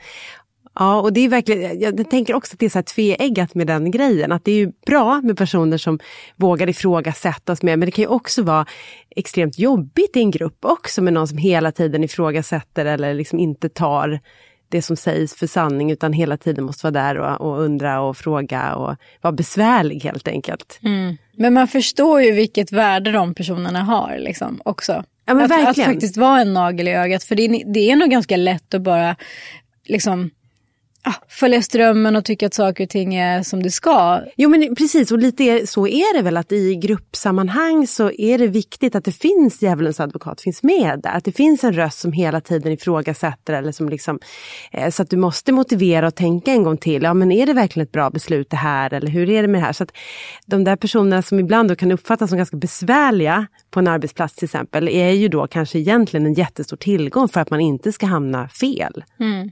Ja, 0.80 1.02
och 1.02 1.14
det 1.14 1.22
är 1.22 1.30
verkligen, 1.30 1.80
jag 1.80 2.10
tänker 2.10 2.34
också 2.34 2.54
att 2.54 2.60
det 2.60 2.66
är 2.66 2.70
så 2.70 2.78
här 2.78 2.84
tveeggat 2.84 3.56
med 3.56 3.68
den 3.68 3.92
grejen. 3.92 4.32
Att 4.32 4.46
det 4.46 4.52
är 4.52 4.56
ju 4.56 4.72
bra 4.86 5.22
med 5.22 5.38
personer 5.38 5.78
som 5.78 6.00
vågar 6.36 6.70
ifrågasättas 6.70 7.64
med, 7.64 7.80
men 7.80 7.86
det 7.86 7.92
kan 7.92 8.04
ju 8.04 8.10
också 8.10 8.44
vara 8.44 8.66
extremt 9.16 9.60
jobbigt 9.60 10.16
i 10.16 10.20
en 10.20 10.32
grupp 10.32 10.66
också 10.66 11.02
med 11.02 11.14
någon 11.14 11.28
som 11.28 11.38
hela 11.38 11.72
tiden 11.72 12.04
ifrågasätter 12.04 12.86
eller 12.86 13.14
liksom 13.14 13.40
inte 13.40 13.70
tar 13.70 14.20
det 14.70 14.82
som 14.82 14.96
sägs 14.96 15.36
för 15.36 15.48
sanning 15.48 15.92
utan 15.92 16.14
hela 16.14 16.38
tiden 16.38 16.64
måste 16.64 16.92
vara 16.92 17.04
där 17.04 17.18
och, 17.18 17.42
och 17.42 17.62
undra 17.62 18.02
och 18.02 18.18
fråga 18.18 18.76
och 18.76 18.96
vara 19.22 19.32
besvärlig 19.32 20.00
helt 20.04 20.28
enkelt. 20.28 20.80
Mm. 20.84 21.18
Men 21.38 21.54
man 21.54 21.68
förstår 21.68 22.22
ju 22.22 22.32
vilket 22.32 22.72
värde 22.72 23.12
de 23.12 23.34
personerna 23.34 23.84
har 23.84 24.18
liksom 24.18 24.62
också. 24.66 25.04
Ja, 25.26 25.34
men 25.34 25.44
att, 25.44 25.52
verkligen. 25.52 25.90
att 25.90 25.94
faktiskt 25.94 26.18
vara 26.18 26.42
en 26.42 26.54
nagel 26.54 26.88
i 26.88 26.92
ögat. 26.92 27.24
För 27.24 27.36
det 27.36 27.46
är, 27.46 27.74
det 27.74 27.92
är 27.92 27.96
nog 27.96 28.10
ganska 28.10 28.38
lätt 28.38 28.74
att 28.74 28.82
bara 28.82 29.16
liksom 29.86 30.30
följa 31.28 31.62
strömmen 31.62 32.16
och 32.16 32.26
tycka 32.26 32.48
att 32.48 32.54
saker 32.54 32.84
och 32.84 32.90
ting 32.90 33.16
är 33.16 33.44
som 33.44 33.64
det 33.64 33.72
ska. 33.72 34.20
Jo 34.36 34.50
men 34.50 34.76
precis, 34.76 35.12
och 35.12 35.18
lite 35.18 35.68
så 35.68 35.88
är 35.88 36.18
det 36.18 36.22
väl 36.22 36.38
att 36.38 36.52
i 36.52 36.76
gruppsammanhang 36.76 37.88
så 37.88 38.12
är 38.12 38.38
det 38.38 38.48
viktigt 38.48 38.96
att 38.96 39.04
det 39.04 39.12
finns 39.12 39.62
djävulens 39.62 40.00
advokat 40.00 40.42
finns 40.42 40.64
med 40.64 41.00
där. 41.04 41.10
Att 41.10 41.24
det 41.24 41.32
finns 41.32 41.64
en 41.64 41.74
röst 41.74 42.00
som 42.00 42.12
hela 42.12 42.42
tiden 42.42 42.72
ifrågasätter 42.72 43.54
eller 43.54 43.72
som 43.72 43.90
liksom, 43.90 44.20
eh, 44.72 44.90
så 44.90 45.02
att 45.02 45.10
du 45.10 45.18
måste 45.18 45.52
motivera 45.52 46.08
och 46.08 46.16
tänka 46.16 46.52
en 46.52 46.64
gång 46.64 46.78
till. 46.78 47.04
Ja 47.04 47.14
men 47.14 47.32
är 47.32 47.46
det 47.46 47.54
verkligen 47.54 47.86
ett 47.86 47.92
bra 47.92 48.10
beslut 48.10 48.50
det 48.50 48.58
här 48.58 48.94
eller 48.94 49.08
hur 49.08 49.30
är 49.30 49.42
det 49.42 49.48
med 49.48 49.62
det 49.62 49.66
här? 49.66 49.74
Så 49.74 49.84
att 49.84 49.92
de 50.46 50.64
där 50.64 50.76
personerna 50.76 51.22
som 51.22 51.40
ibland 51.40 51.78
kan 51.78 51.92
uppfattas 51.92 52.30
som 52.30 52.38
ganska 52.38 52.58
besvärliga 52.58 53.48
på 53.72 53.80
en 53.80 53.88
arbetsplats 53.88 54.36
till 54.36 54.46
exempel 54.46 54.88
är 54.88 55.12
ju 55.12 55.28
då 55.28 55.48
kanske 55.48 55.80
egentligen 55.80 56.26
en 56.26 56.34
jättestor 56.34 56.78
tillgång 56.78 57.28
för 57.28 57.42
att 57.42 57.50
man 57.50 57.60
inte 57.60 57.92
ska 57.92 58.06
hamna 58.06 58.50
fel. 58.50 59.04
Mm. 59.20 59.52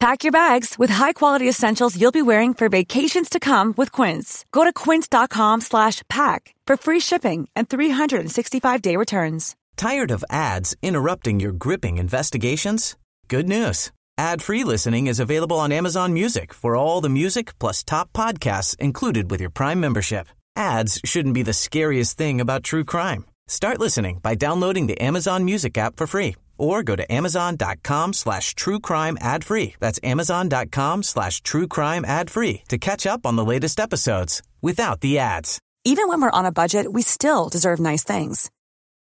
Pack 0.00 0.22
your 0.22 0.30
bags 0.30 0.78
with 0.78 0.90
high-quality 0.90 1.48
essentials 1.48 2.00
you'll 2.00 2.12
be 2.12 2.22
wearing 2.22 2.54
for 2.54 2.68
vacations 2.68 3.28
to 3.28 3.40
come 3.40 3.74
with 3.76 3.90
Quince. 3.90 4.44
Go 4.52 4.62
to 4.62 4.72
quince.com 4.72 5.60
slash 5.60 6.02
pack 6.08 6.54
for 6.68 6.76
free 6.76 7.00
shipping 7.00 7.48
and 7.56 7.68
365-day 7.68 8.94
returns. 8.94 9.56
Tired 9.76 10.12
of 10.12 10.24
ads 10.30 10.76
interrupting 10.82 11.40
your 11.40 11.50
gripping 11.50 11.98
investigations? 11.98 12.96
Good 13.26 13.48
news. 13.48 13.90
Ad-free 14.16 14.62
listening 14.62 15.08
is 15.08 15.18
available 15.18 15.58
on 15.58 15.72
Amazon 15.72 16.12
Music 16.12 16.54
for 16.54 16.76
all 16.76 17.00
the 17.00 17.08
music 17.08 17.58
plus 17.58 17.82
top 17.82 18.12
podcasts 18.12 18.76
included 18.78 19.32
with 19.32 19.40
your 19.40 19.50
Prime 19.50 19.80
membership. 19.80 20.28
Ads 20.54 21.00
shouldn't 21.04 21.34
be 21.34 21.42
the 21.42 21.52
scariest 21.52 22.16
thing 22.16 22.40
about 22.40 22.62
true 22.62 22.84
crime. 22.84 23.24
Start 23.48 23.80
listening 23.80 24.20
by 24.20 24.36
downloading 24.36 24.86
the 24.86 25.00
Amazon 25.00 25.44
Music 25.44 25.76
app 25.76 25.96
for 25.96 26.06
free 26.06 26.36
or 26.58 26.82
go 26.82 26.96
to 26.96 27.12
amazon.com 27.12 28.12
slash 28.12 28.54
true 28.54 28.80
crime 28.80 29.16
ad 29.20 29.44
free. 29.44 29.74
That's 29.80 30.00
amazon.com 30.02 31.02
slash 31.02 31.40
true 31.42 31.66
crime 31.66 32.04
ad 32.04 32.30
free 32.30 32.62
to 32.68 32.78
catch 32.78 33.06
up 33.06 33.24
on 33.26 33.36
the 33.36 33.44
latest 33.44 33.80
episodes 33.80 34.42
without 34.60 35.00
the 35.00 35.18
ads. 35.18 35.60
Even 35.84 36.08
when 36.08 36.20
we're 36.20 36.38
on 36.38 36.44
a 36.44 36.52
budget, 36.52 36.92
we 36.92 37.02
still 37.02 37.48
deserve 37.48 37.80
nice 37.80 38.04
things. 38.04 38.50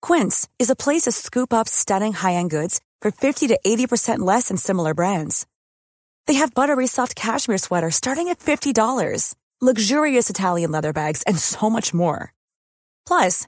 Quince 0.01 0.47
is 0.59 0.69
a 0.69 0.75
place 0.75 1.03
to 1.03 1.11
scoop 1.11 1.53
up 1.53 1.67
stunning 1.67 2.13
high-end 2.13 2.51
goods 2.51 2.81
for 3.01 3.09
50 3.09 3.47
to 3.47 3.59
80% 3.65 4.19
less 4.19 4.49
than 4.49 4.57
similar 4.57 4.93
brands. 4.93 5.47
They 6.27 6.35
have 6.35 6.53
buttery 6.53 6.87
soft 6.87 7.15
cashmere 7.15 7.57
sweaters 7.57 7.95
starting 7.95 8.27
at 8.27 8.39
$50, 8.39 9.35
luxurious 9.61 10.29
Italian 10.29 10.71
leather 10.71 10.93
bags, 10.93 11.23
and 11.23 11.39
so 11.39 11.69
much 11.69 11.93
more. 11.93 12.31
Plus, 13.07 13.47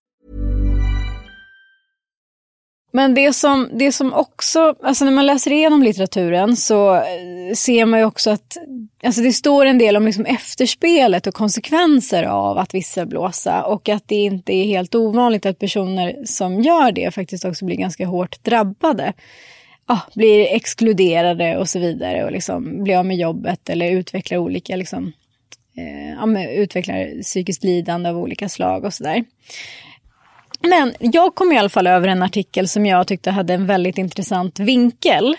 Men 2.93 3.13
det 3.13 3.33
som, 3.33 3.69
det 3.73 3.91
som 3.91 4.13
också, 4.13 4.75
alltså 4.83 5.05
när 5.05 5.11
man 5.11 5.25
läser 5.25 5.51
igenom 5.51 5.83
litteraturen 5.83 6.55
så 6.55 6.95
eh, 6.95 7.53
ser 7.55 7.85
man 7.85 7.99
ju 7.99 8.05
också 8.05 8.29
att 8.29 8.57
alltså 9.03 9.21
det 9.21 9.33
står 9.33 9.65
en 9.65 9.77
del 9.77 9.97
om 9.97 10.05
liksom 10.05 10.25
efterspelet 10.25 11.27
och 11.27 11.33
konsekvenser 11.33 12.23
av 12.23 12.57
att 12.57 12.73
visselblåsa 12.73 13.63
och 13.63 13.89
att 13.89 14.07
det 14.07 14.15
inte 14.15 14.53
är 14.53 14.65
helt 14.65 14.95
ovanligt 14.95 15.45
att 15.45 15.59
personer 15.59 16.25
som 16.25 16.61
gör 16.61 16.91
det 16.91 17.11
faktiskt 17.11 17.45
också 17.45 17.65
blir 17.65 17.77
ganska 17.77 18.05
hårt 18.05 18.43
drabbade. 18.43 19.13
Ja, 19.87 19.99
blir 20.15 20.47
exkluderade 20.55 21.57
och 21.57 21.69
så 21.69 21.79
vidare 21.79 22.25
och 22.25 22.31
liksom 22.31 22.83
blir 22.83 22.97
av 22.97 23.05
med 23.05 23.17
jobbet 23.17 23.69
eller 23.69 23.91
utvecklar 23.91 24.37
olika 24.37 24.75
liksom, 24.75 25.13
eh, 25.77 26.33
ja, 26.35 26.49
utvecklar 26.49 27.21
psykiskt 27.21 27.63
lidande 27.63 28.09
av 28.09 28.17
olika 28.17 28.49
slag 28.49 28.85
och 28.85 28.93
sådär. 28.93 29.23
Men 30.61 30.93
jag 30.99 31.35
kom 31.35 31.51
i 31.51 31.57
alla 31.57 31.69
fall 31.69 31.87
över 31.87 32.07
en 32.07 32.23
artikel 32.23 32.67
som 32.67 32.85
jag 32.85 33.07
tyckte 33.07 33.31
hade 33.31 33.53
en 33.53 33.67
väldigt 33.67 33.97
intressant 33.97 34.59
vinkel. 34.59 35.35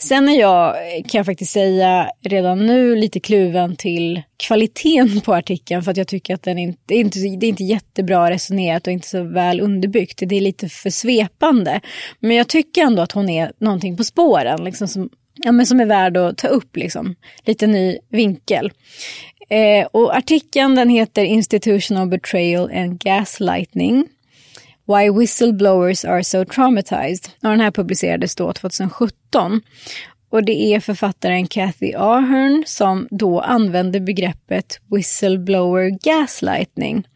Sen 0.00 0.28
är 0.28 0.40
jag, 0.40 0.74
kan 1.08 1.18
jag 1.18 1.26
faktiskt 1.26 1.52
säga, 1.52 2.10
redan 2.22 2.66
nu 2.66 2.96
lite 2.96 3.20
kluven 3.20 3.76
till 3.76 4.22
kvaliteten 4.36 5.20
på 5.20 5.34
artikeln 5.34 5.82
för 5.82 5.90
att 5.90 5.96
jag 5.96 6.08
tycker 6.08 6.34
att 6.34 6.42
den 6.42 6.58
inte, 6.58 6.80
det 6.86 6.94
är 6.94 7.00
inte, 7.00 7.18
det 7.18 7.46
är 7.46 7.48
inte 7.48 7.64
jättebra 7.64 8.30
resonerat 8.30 8.86
och 8.86 8.92
inte 8.92 9.08
så 9.08 9.22
väl 9.22 9.60
underbyggt. 9.60 10.22
Det 10.26 10.36
är 10.36 10.40
lite 10.40 10.68
för 10.68 10.90
svepande. 10.90 11.80
Men 12.20 12.36
jag 12.36 12.48
tycker 12.48 12.82
ändå 12.82 13.02
att 13.02 13.12
hon 13.12 13.28
är 13.28 13.52
någonting 13.60 13.96
på 13.96 14.04
spåren 14.04 14.64
liksom 14.64 14.88
som, 14.88 15.10
ja, 15.34 15.52
men 15.52 15.66
som 15.66 15.80
är 15.80 15.86
värd 15.86 16.16
att 16.16 16.38
ta 16.38 16.48
upp. 16.48 16.76
Liksom. 16.76 17.14
Lite 17.44 17.66
ny 17.66 17.98
vinkel. 18.08 18.72
Eh, 19.50 19.86
och 19.86 20.16
artikeln 20.16 20.74
den 20.74 20.88
heter 20.88 21.24
Institutional 21.24 22.08
Betrayal 22.08 22.70
and 22.74 22.98
Gaslightning. 23.00 24.08
Why 24.88 25.10
Whistleblowers 25.10 26.04
Are 26.04 26.24
So 26.24 26.44
Traumatized. 26.44 27.30
Och 27.42 27.50
den 27.50 27.60
här 27.60 27.70
publicerades 27.70 28.34
då 28.34 28.52
2017. 28.52 29.60
Och 30.30 30.44
det 30.44 30.74
är 30.74 30.80
författaren 30.80 31.46
Kathy 31.46 31.94
Ahern 31.94 32.64
som 32.66 33.08
då 33.10 33.40
använder 33.40 34.00
begreppet 34.00 34.80
whistleblower 34.90 35.90
gaslightning. 36.04 37.08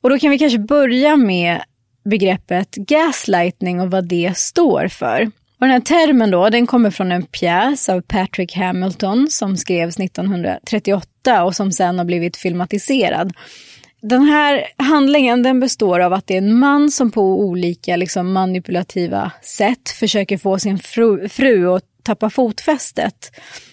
Och 0.00 0.10
då 0.10 0.18
kan 0.18 0.30
vi 0.30 0.38
kanske 0.38 0.58
börja 0.58 1.16
med 1.16 1.62
begreppet 2.04 2.74
gaslightning 2.74 3.80
och 3.80 3.90
vad 3.90 4.04
det 4.04 4.36
står 4.36 4.88
för. 4.88 5.30
Och 5.60 5.66
den 5.66 5.70
här 5.70 5.80
termen 5.80 6.30
då, 6.30 6.50
den 6.50 6.66
kommer 6.66 6.90
från 6.90 7.12
en 7.12 7.22
pjäs 7.22 7.88
av 7.88 8.00
Patrick 8.00 8.56
Hamilton 8.56 9.28
som 9.30 9.56
skrevs 9.56 10.00
1938 10.00 11.44
och 11.44 11.56
som 11.56 11.72
sen 11.72 11.98
har 11.98 12.04
blivit 12.04 12.36
filmatiserad. 12.36 13.32
Den 14.02 14.22
här 14.22 14.66
handlingen 14.76 15.42
den 15.42 15.60
består 15.60 16.00
av 16.00 16.12
att 16.12 16.26
det 16.26 16.34
är 16.34 16.38
en 16.38 16.58
man 16.58 16.90
som 16.90 17.10
på 17.10 17.40
olika 17.40 17.96
liksom, 17.96 18.32
manipulativa 18.32 19.32
sätt 19.42 19.88
försöker 19.88 20.38
få 20.38 20.58
sin 20.58 20.78
fru, 20.78 21.28
fru 21.28 21.74
att 21.74 21.84
tappa 22.02 22.30
fotfästet. 22.30 23.32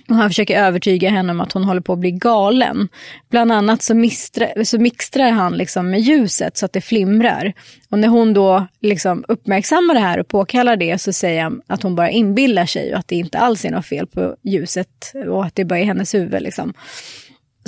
Och 0.10 0.16
han 0.16 0.30
försöker 0.30 0.64
övertyga 0.64 1.10
henne 1.10 1.32
om 1.32 1.42
att 1.42 1.52
hon 1.52 1.64
håller 1.64 1.82
på 1.82 1.94
att 1.94 2.00
bli 2.00 2.12
galen. 2.12 2.90
Bland 3.30 3.52
annat 3.52 3.82
så, 3.82 3.96
mistra, 3.96 4.66
så 4.66 4.80
mixtrar 4.80 5.32
han 5.32 5.58
liksom 5.58 5.90
med 5.90 6.00
ljuset 6.00 6.58
så 6.58 6.66
att 6.66 6.74
det 6.74 6.82
flimrar. 6.82 7.54
Och 7.90 8.00
när 8.00 8.08
hon 8.08 8.34
då 8.34 8.68
liksom 8.82 9.26
uppmärksammar 9.28 9.94
det 9.94 10.00
här 10.00 10.20
och 10.20 10.28
påkallar 10.28 10.76
det 10.76 11.02
så 11.02 11.14
säger 11.14 11.44
han 11.44 11.62
att 11.68 11.84
hon 11.84 11.96
bara 11.96 12.10
inbillar 12.10 12.66
sig 12.66 12.94
och 12.94 13.00
att 13.00 13.08
det 13.08 13.16
inte 13.16 13.38
alls 13.38 13.66
är 13.66 13.72
något 13.72 13.86
fel 13.86 14.08
på 14.08 14.36
ljuset 14.44 15.14
och 15.28 15.46
att 15.46 15.56
det 15.56 15.66
bara 15.66 15.80
är 15.80 15.86
hennes 15.86 16.14
huvud. 16.14 16.42
Liksom. 16.42 16.74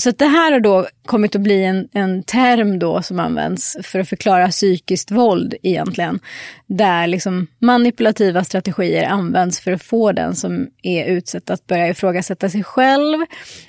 Så 0.02 0.12
det 0.12 0.26
här 0.26 0.52
har 0.52 0.60
då 0.60 0.88
kommit 1.06 1.36
att 1.36 1.42
bli 1.42 1.64
en, 1.64 1.88
en 1.94 2.24
term 2.24 2.80
då 2.80 3.02
som 3.02 3.20
används 3.20 3.78
för 3.84 4.00
att 4.00 4.10
förklara 4.10 4.48
psykiskt 4.48 5.12
våld 5.12 5.56
egentligen. 5.64 6.20
Där 6.68 7.08
liksom 7.08 7.48
manipulativa 7.60 8.44
strategier 8.44 9.04
används 9.04 9.60
för 9.60 9.72
att 9.72 9.84
få 9.84 10.12
den 10.12 10.36
som 10.36 10.68
är 10.84 11.06
utsatt 11.06 11.50
att 11.50 11.68
börja 11.68 11.88
ifrågasätta 11.88 12.50
sig 12.50 12.64
själv, 12.64 13.18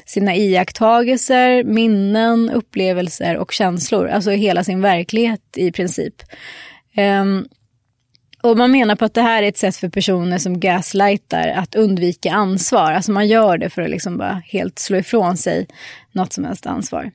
sina 0.07 0.37
iakttagelser, 0.37 1.65
minnen, 1.65 2.51
upplevelser 2.51 3.37
och 3.37 3.53
känslor. 3.53 4.09
Alltså 4.09 4.31
hela 4.31 4.65
sin 4.65 4.81
verklighet 4.81 5.41
i 5.57 5.73
princip. 5.73 6.15
Um, 6.97 7.47
och 8.43 8.57
man 8.57 8.71
menar 8.71 8.97
på 8.97 9.05
att 9.05 9.15
det 9.15 9.23
här 9.23 9.43
är 9.43 9.49
ett 9.49 9.59
sätt 9.59 9.77
för 9.77 9.89
personer 9.89 10.39
som 10.39 10.61
gaslightar 10.61 11.49
att 11.49 11.75
undvika 11.75 12.33
ansvar. 12.33 12.93
Alltså 12.93 13.13
man 13.13 13.29
gör 13.29 13.59
det 13.59 13.71
för 13.71 13.83
att 13.83 13.91
liksom 13.91 14.19
bara 14.19 14.43
helt 14.47 14.79
slå 14.79 14.99
ifrån 14.99 15.37
sig 15.37 15.67
något 16.13 16.33
som 16.33 16.45
helst 16.45 16.67
ansvar. 16.67 17.11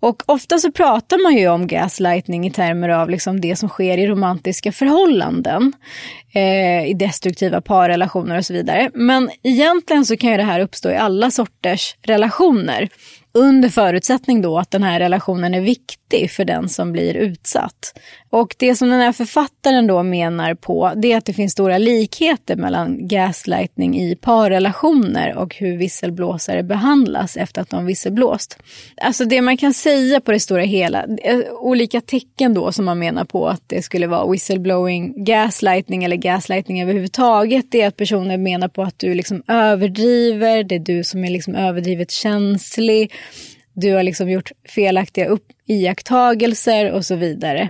Och 0.00 0.22
ofta 0.26 0.58
så 0.58 0.72
pratar 0.72 1.22
man 1.22 1.36
ju 1.36 1.48
om 1.48 1.66
gaslightning 1.66 2.46
i 2.46 2.50
termer 2.50 2.88
av 2.88 3.10
liksom 3.10 3.40
det 3.40 3.56
som 3.56 3.68
sker 3.68 3.98
i 3.98 4.06
romantiska 4.06 4.72
förhållanden. 4.72 5.72
Eh, 6.34 6.86
I 6.86 6.94
destruktiva 6.94 7.60
parrelationer 7.60 8.38
och 8.38 8.46
så 8.46 8.52
vidare. 8.52 8.90
Men 8.94 9.30
egentligen 9.42 10.06
så 10.06 10.16
kan 10.16 10.30
ju 10.30 10.36
det 10.36 10.42
här 10.42 10.60
uppstå 10.60 10.90
i 10.90 10.96
alla 10.96 11.30
sorters 11.30 11.96
relationer. 12.02 12.88
Under 13.34 13.68
förutsättning 13.68 14.42
då 14.42 14.58
att 14.58 14.70
den 14.70 14.82
här 14.82 15.00
relationen 15.00 15.54
är 15.54 15.60
viktig 15.60 16.30
för 16.30 16.44
den 16.44 16.68
som 16.68 16.92
blir 16.92 17.16
utsatt. 17.16 17.94
Och 18.30 18.54
det 18.58 18.76
som 18.76 18.90
den 18.90 19.00
här 19.00 19.12
författaren 19.12 19.86
då 19.86 20.02
menar 20.02 20.54
på, 20.54 20.92
det 20.96 21.12
är 21.12 21.16
att 21.16 21.24
det 21.24 21.32
finns 21.32 21.52
stora 21.52 21.78
likheter 21.78 22.56
mellan 22.56 23.08
gaslightning 23.08 24.00
i 24.00 24.16
parrelationer 24.16 25.36
och 25.36 25.54
hur 25.54 25.76
visselblåsare 25.76 26.62
behandlas 26.62 27.36
efter 27.36 27.62
att 27.62 27.70
de 27.70 27.86
visselblåst. 27.86 28.58
Alltså 28.96 29.24
det 29.24 29.42
man 29.42 29.56
kan 29.56 29.74
säga 29.74 30.20
på 30.20 30.32
det 30.32 30.40
stora 30.40 30.62
hela, 30.62 31.04
eh, 31.22 31.38
olika 31.50 32.00
tecken 32.00 32.54
då 32.54 32.72
som 32.72 32.84
man 32.84 32.98
menar 32.98 33.24
på 33.24 33.48
att 33.48 33.62
det 33.66 33.82
skulle 33.82 34.06
vara 34.06 34.30
whistleblowing, 34.30 35.24
gaslightning 35.24 36.04
eller 36.04 36.16
gaslightning 36.16 36.82
överhuvudtaget, 36.82 37.66
det 37.70 37.82
är 37.82 37.88
att 37.88 37.96
personer 37.96 38.36
menar 38.36 38.68
på 38.68 38.82
att 38.82 38.98
du 38.98 39.14
liksom 39.14 39.42
överdriver, 39.48 40.64
det 40.64 40.74
är 40.74 40.78
du 40.78 41.04
som 41.04 41.24
är 41.24 41.30
liksom 41.30 41.54
överdrivet 41.54 42.10
känslig, 42.10 43.12
du 43.72 43.94
har 43.94 44.02
liksom 44.02 44.30
gjort 44.30 44.52
felaktiga 44.68 45.26
upp 45.26 45.46
iakttagelser 45.66 46.92
och 46.92 47.04
så 47.04 47.14
vidare. 47.14 47.68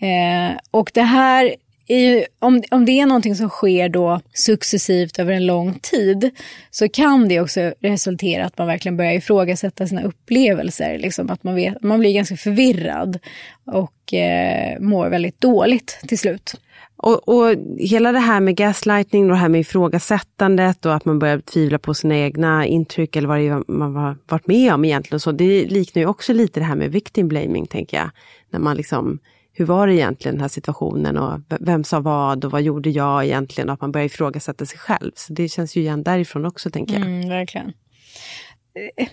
Eh, 0.00 0.58
och 0.70 0.90
det 0.94 1.02
här 1.02 1.54
är 1.86 1.98
ju, 1.98 2.24
om, 2.38 2.62
om 2.70 2.84
det 2.84 3.00
är 3.00 3.06
någonting 3.06 3.36
som 3.36 3.48
sker 3.48 3.88
då 3.88 4.20
successivt 4.32 5.18
över 5.18 5.32
en 5.32 5.46
lång 5.46 5.78
tid 5.82 6.30
så 6.70 6.88
kan 6.88 7.28
det 7.28 7.40
också 7.40 7.74
resultera 7.80 8.44
att 8.44 8.58
man 8.58 8.66
verkligen 8.66 8.96
börjar 8.96 9.12
ifrågasätta 9.12 9.86
sina 9.86 10.02
upplevelser. 10.02 10.98
Liksom 10.98 11.30
att 11.30 11.42
man, 11.44 11.54
vet, 11.54 11.82
man 11.82 12.00
blir 12.00 12.14
ganska 12.14 12.36
förvirrad 12.36 13.18
och 13.66 14.14
eh, 14.14 14.80
mår 14.80 15.08
väldigt 15.08 15.40
dåligt 15.40 15.98
till 16.08 16.18
slut. 16.18 16.54
Och, 16.96 17.28
och, 17.28 17.54
hela 17.78 18.12
det 18.12 18.18
här 18.18 18.40
med 18.40 18.56
gaslightning 18.56 19.24
och 19.24 19.30
det 19.30 19.36
här 19.36 19.48
med 19.48 19.60
ifrågasättandet 19.60 20.86
och 20.86 20.94
att 20.94 21.04
man 21.04 21.18
börjar 21.18 21.38
tvivla 21.38 21.78
på 21.78 21.94
sina 21.94 22.16
egna 22.16 22.66
intryck 22.66 23.16
eller 23.16 23.28
vad 23.28 23.38
det 23.38 23.48
är 23.48 23.70
man 23.70 23.96
har 23.96 24.16
varit 24.28 24.46
med 24.46 24.74
om 24.74 24.84
egentligen. 24.84 25.20
Så 25.20 25.32
det 25.32 25.64
liknar 25.64 26.02
ju 26.02 26.06
också 26.06 26.32
lite 26.32 26.60
det 26.60 26.64
här 26.66 26.76
med 26.76 26.92
victim 26.92 27.28
blaming, 27.28 27.66
tänker 27.66 27.96
jag. 27.96 28.10
När 28.50 28.60
man 28.60 28.76
liksom, 28.76 29.18
hur 29.52 29.64
var 29.64 29.86
det 29.86 29.94
egentligen 29.94 30.34
den 30.34 30.40
här 30.40 30.48
situationen 30.48 31.18
och 31.18 31.40
vem 31.60 31.84
sa 31.84 32.00
vad 32.00 32.44
och 32.44 32.50
vad 32.50 32.62
gjorde 32.62 32.90
jag 32.90 33.24
egentligen? 33.24 33.68
Och 33.68 33.74
att 33.74 33.80
man 33.80 33.92
börjar 33.92 34.06
ifrågasätta 34.06 34.66
sig 34.66 34.78
själv. 34.78 35.12
Så 35.14 35.32
det 35.32 35.48
känns 35.48 35.76
ju 35.76 35.80
igen 35.80 36.02
därifrån 36.02 36.46
också, 36.46 36.70
tänker 36.70 36.94
jag. 36.94 37.02
Mm, 37.02 37.28
verkligen 37.28 37.72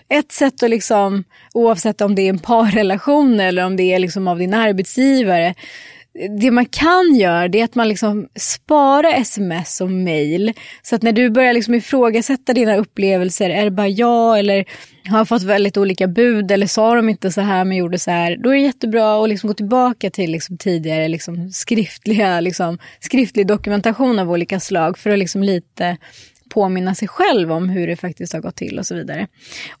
ett 0.08 0.32
sätt 0.32 0.62
att 0.62 0.70
liksom, 0.70 1.24
oavsett 1.54 2.00
om 2.00 2.14
det 2.14 2.22
är 2.22 2.28
en 2.28 2.38
parrelation 2.38 3.40
eller 3.40 3.66
om 3.66 3.76
det 3.76 3.82
är 3.82 3.98
liksom 3.98 4.28
av 4.28 4.38
din 4.38 4.54
arbetsgivare, 4.54 5.54
det 6.40 6.50
man 6.50 6.66
kan 6.66 7.14
göra 7.14 7.48
det 7.48 7.60
är 7.60 7.64
att 7.64 7.74
man 7.74 7.88
liksom 7.88 8.28
sparar 8.34 9.12
sms 9.12 9.80
och 9.80 9.90
mail. 9.90 10.52
Så 10.82 10.96
att 10.96 11.02
när 11.02 11.12
du 11.12 11.30
börjar 11.30 11.52
liksom 11.52 11.74
ifrågasätta 11.74 12.52
dina 12.52 12.76
upplevelser, 12.76 13.50
är 13.50 13.64
det 13.64 13.70
bara 13.70 13.88
jag 13.88 14.38
eller 14.38 14.64
har 15.08 15.18
jag 15.18 15.28
fått 15.28 15.42
väldigt 15.42 15.76
olika 15.76 16.08
bud 16.08 16.50
eller 16.50 16.66
sa 16.66 16.94
de 16.94 17.08
inte 17.08 17.32
så 17.32 17.40
här 17.40 17.64
men 17.64 17.76
gjorde 17.76 17.98
så 17.98 18.10
här. 18.10 18.36
Då 18.36 18.50
är 18.50 18.54
det 18.54 18.60
jättebra 18.60 19.22
att 19.22 19.28
liksom 19.28 19.48
gå 19.48 19.54
tillbaka 19.54 20.10
till 20.10 20.30
liksom 20.30 20.58
tidigare 20.58 21.08
liksom 21.08 21.50
skriftliga, 21.50 22.40
liksom, 22.40 22.78
skriftlig 23.00 23.46
dokumentation 23.46 24.18
av 24.18 24.30
olika 24.30 24.60
slag 24.60 24.98
för 24.98 25.10
att 25.10 25.18
liksom 25.18 25.42
lite 25.42 25.96
påminna 26.50 26.94
sig 26.94 27.08
själv 27.08 27.52
om 27.52 27.68
hur 27.68 27.86
det 27.86 27.96
faktiskt 27.96 28.32
har 28.32 28.40
gått 28.40 28.56
till 28.56 28.78
och 28.78 28.86
så 28.86 28.94
vidare. 28.94 29.26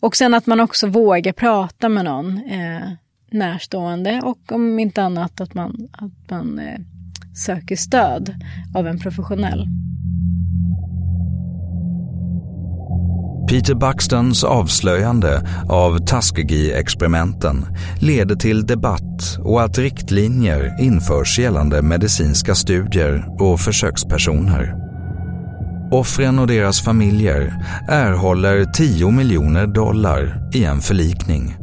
Och 0.00 0.16
sen 0.16 0.34
att 0.34 0.46
man 0.46 0.60
också 0.60 0.86
vågar 0.86 1.32
prata 1.32 1.88
med 1.88 2.04
någon. 2.04 2.36
Eh, 2.36 2.92
närstående 3.32 4.20
och 4.24 4.52
om 4.52 4.78
inte 4.78 5.02
annat 5.02 5.40
att 5.40 5.54
man, 5.54 5.88
att 5.92 6.30
man 6.30 6.58
eh, 6.58 6.80
söker 7.34 7.76
stöd 7.76 8.34
av 8.74 8.86
en 8.86 8.98
professionell. 8.98 9.68
Peter 13.48 13.74
Buxtons 13.74 14.44
avslöjande 14.44 15.42
av 15.68 15.98
Tuskegee-experimenten 15.98 17.66
leder 18.00 18.36
till 18.36 18.66
debatt 18.66 19.38
och 19.38 19.62
att 19.62 19.78
riktlinjer 19.78 20.76
införs 20.80 21.38
gällande 21.38 21.82
medicinska 21.82 22.54
studier 22.54 23.42
och 23.42 23.60
försökspersoner. 23.60 24.74
Offren 25.90 26.38
och 26.38 26.46
deras 26.46 26.84
familjer 26.84 27.54
erhåller 27.88 28.64
10 28.64 29.10
miljoner 29.10 29.66
dollar 29.66 30.50
i 30.54 30.64
en 30.64 30.80
förlikning. 30.80 31.61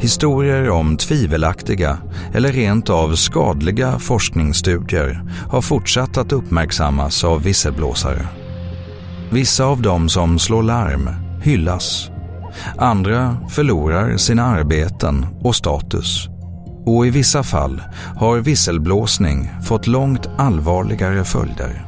Historier 0.00 0.70
om 0.70 0.96
tvivelaktiga 0.96 1.98
eller 2.34 2.52
rent 2.52 2.90
av 2.90 3.14
skadliga 3.14 3.98
forskningsstudier 3.98 5.22
har 5.50 5.60
fortsatt 5.60 6.16
att 6.16 6.32
uppmärksammas 6.32 7.24
av 7.24 7.42
visselblåsare. 7.42 8.28
Vissa 9.30 9.64
av 9.64 9.82
dem 9.82 10.08
som 10.08 10.38
slår 10.38 10.62
larm 10.62 11.10
hyllas. 11.42 12.10
Andra 12.76 13.36
förlorar 13.48 14.16
sina 14.16 14.44
arbeten 14.44 15.26
och 15.40 15.56
status. 15.56 16.28
Och 16.86 17.06
i 17.06 17.10
vissa 17.10 17.42
fall 17.42 17.82
har 18.16 18.38
visselblåsning 18.38 19.50
fått 19.64 19.86
långt 19.86 20.28
allvarligare 20.36 21.24
följder. 21.24 21.84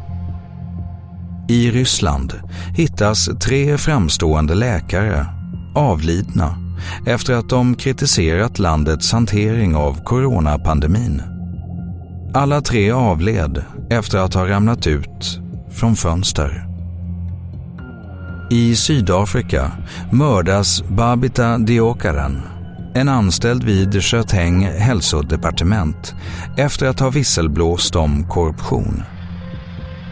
I 1.48 1.70
Ryssland 1.70 2.40
hittas 2.76 3.30
tre 3.40 3.78
framstående 3.78 4.54
läkare 4.54 5.26
avlidna 5.74 6.69
efter 7.06 7.34
att 7.34 7.48
de 7.48 7.74
kritiserat 7.74 8.58
landets 8.58 9.12
hantering 9.12 9.76
av 9.76 10.04
coronapandemin. 10.04 11.22
Alla 12.34 12.60
tre 12.60 12.90
avled 12.90 13.64
efter 13.90 14.18
att 14.18 14.34
ha 14.34 14.48
ramlat 14.48 14.86
ut 14.86 15.40
från 15.70 15.96
fönster. 15.96 16.66
I 18.50 18.76
Sydafrika 18.76 19.72
mördas 20.12 20.82
Babita 20.88 21.58
Diokaren, 21.58 22.42
en 22.94 23.08
anställd 23.08 23.64
vid 23.64 24.02
Sköthäng 24.02 24.62
hälsodepartement 24.62 26.14
efter 26.56 26.86
att 26.86 27.00
ha 27.00 27.10
visselblåst 27.10 27.96
om 27.96 28.24
korruption. 28.28 29.02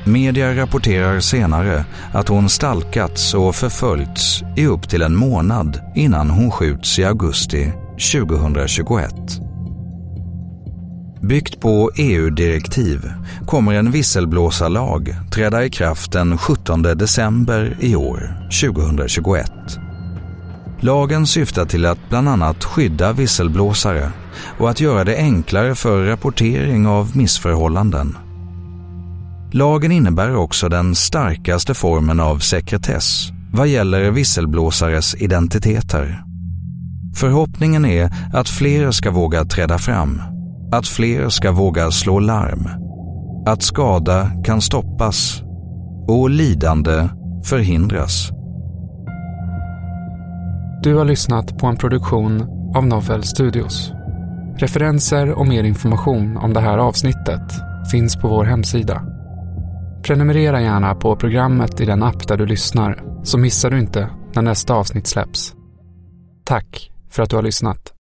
Media 0.09 0.57
rapporterar 0.57 1.21
senare 1.21 1.85
att 2.13 2.29
hon 2.29 2.49
stalkats 2.49 3.35
och 3.35 3.55
förföljts 3.55 4.43
i 4.57 4.67
upp 4.67 4.89
till 4.89 5.03
en 5.03 5.17
månad 5.17 5.81
innan 5.95 6.31
hon 6.31 6.51
skjuts 6.51 6.99
i 6.99 7.05
augusti 7.05 7.73
2021. 8.13 9.15
Byggt 11.23 11.61
på 11.61 11.91
EU-direktiv 11.97 13.13
kommer 13.47 13.75
en 13.75 13.91
visselblåsarlag 13.91 15.15
träda 15.35 15.65
i 15.65 15.71
kraft 15.71 16.13
den 16.13 16.39
17 16.39 16.83
december 16.83 17.77
i 17.81 17.97
år, 17.97 18.49
2021. 18.61 19.53
Lagen 20.81 21.27
syftar 21.27 21.65
till 21.65 21.87
att 21.87 22.09
bland 22.09 22.29
annat 22.29 22.65
skydda 22.65 23.13
visselblåsare 23.13 24.11
och 24.59 24.71
att 24.71 24.81
göra 24.81 25.05
det 25.05 25.17
enklare 25.17 25.75
för 25.75 26.05
rapportering 26.05 26.87
av 26.87 27.17
missförhållanden 27.17 28.17
Lagen 29.53 29.93
innebär 29.93 30.37
också 30.37 30.69
den 30.69 30.95
starkaste 30.95 31.75
formen 31.75 32.21
av 32.21 32.39
sekretess 32.39 33.33
vad 33.53 33.69
gäller 33.69 34.11
visselblåsares 34.11 35.15
identiteter. 35.15 36.23
Förhoppningen 37.15 37.85
är 37.85 38.11
att 38.33 38.49
fler 38.49 38.91
ska 38.91 39.11
våga 39.11 39.45
träda 39.45 39.79
fram, 39.79 40.23
att 40.73 40.87
fler 40.87 41.29
ska 41.29 41.53
våga 41.53 41.91
slå 41.91 42.19
larm, 42.21 42.69
att 43.47 43.63
skada 43.63 44.31
kan 44.45 44.61
stoppas 44.61 45.43
och 46.09 46.31
lidande 46.31 47.09
förhindras. 47.45 48.31
Du 50.83 50.95
har 50.95 51.05
lyssnat 51.05 51.59
på 51.59 51.67
en 51.67 51.77
produktion 51.77 52.43
av 52.77 52.87
Novel 52.87 53.25
Studios. 53.25 53.93
Referenser 54.57 55.31
och 55.31 55.49
mer 55.49 55.65
information 55.65 56.37
om 56.37 56.53
det 56.53 56.61
här 56.61 56.79
avsnittet 56.79 57.53
finns 57.91 58.17
på 58.17 58.29
vår 58.29 58.45
hemsida 58.45 59.18
Prenumerera 60.03 60.61
gärna 60.61 60.95
på 60.95 61.17
programmet 61.17 61.81
i 61.81 61.85
den 61.85 62.03
app 62.03 62.29
där 62.29 62.37
du 62.37 62.47
lyssnar 62.47 63.03
så 63.23 63.39
missar 63.39 63.71
du 63.71 63.79
inte 63.79 64.11
när 64.35 64.43
nästa 64.43 64.75
avsnitt 64.75 65.07
släpps. 65.07 65.55
Tack 66.45 66.91
för 67.11 67.23
att 67.23 67.31
du 67.31 67.37
har 67.37 67.43
lyssnat. 67.43 67.98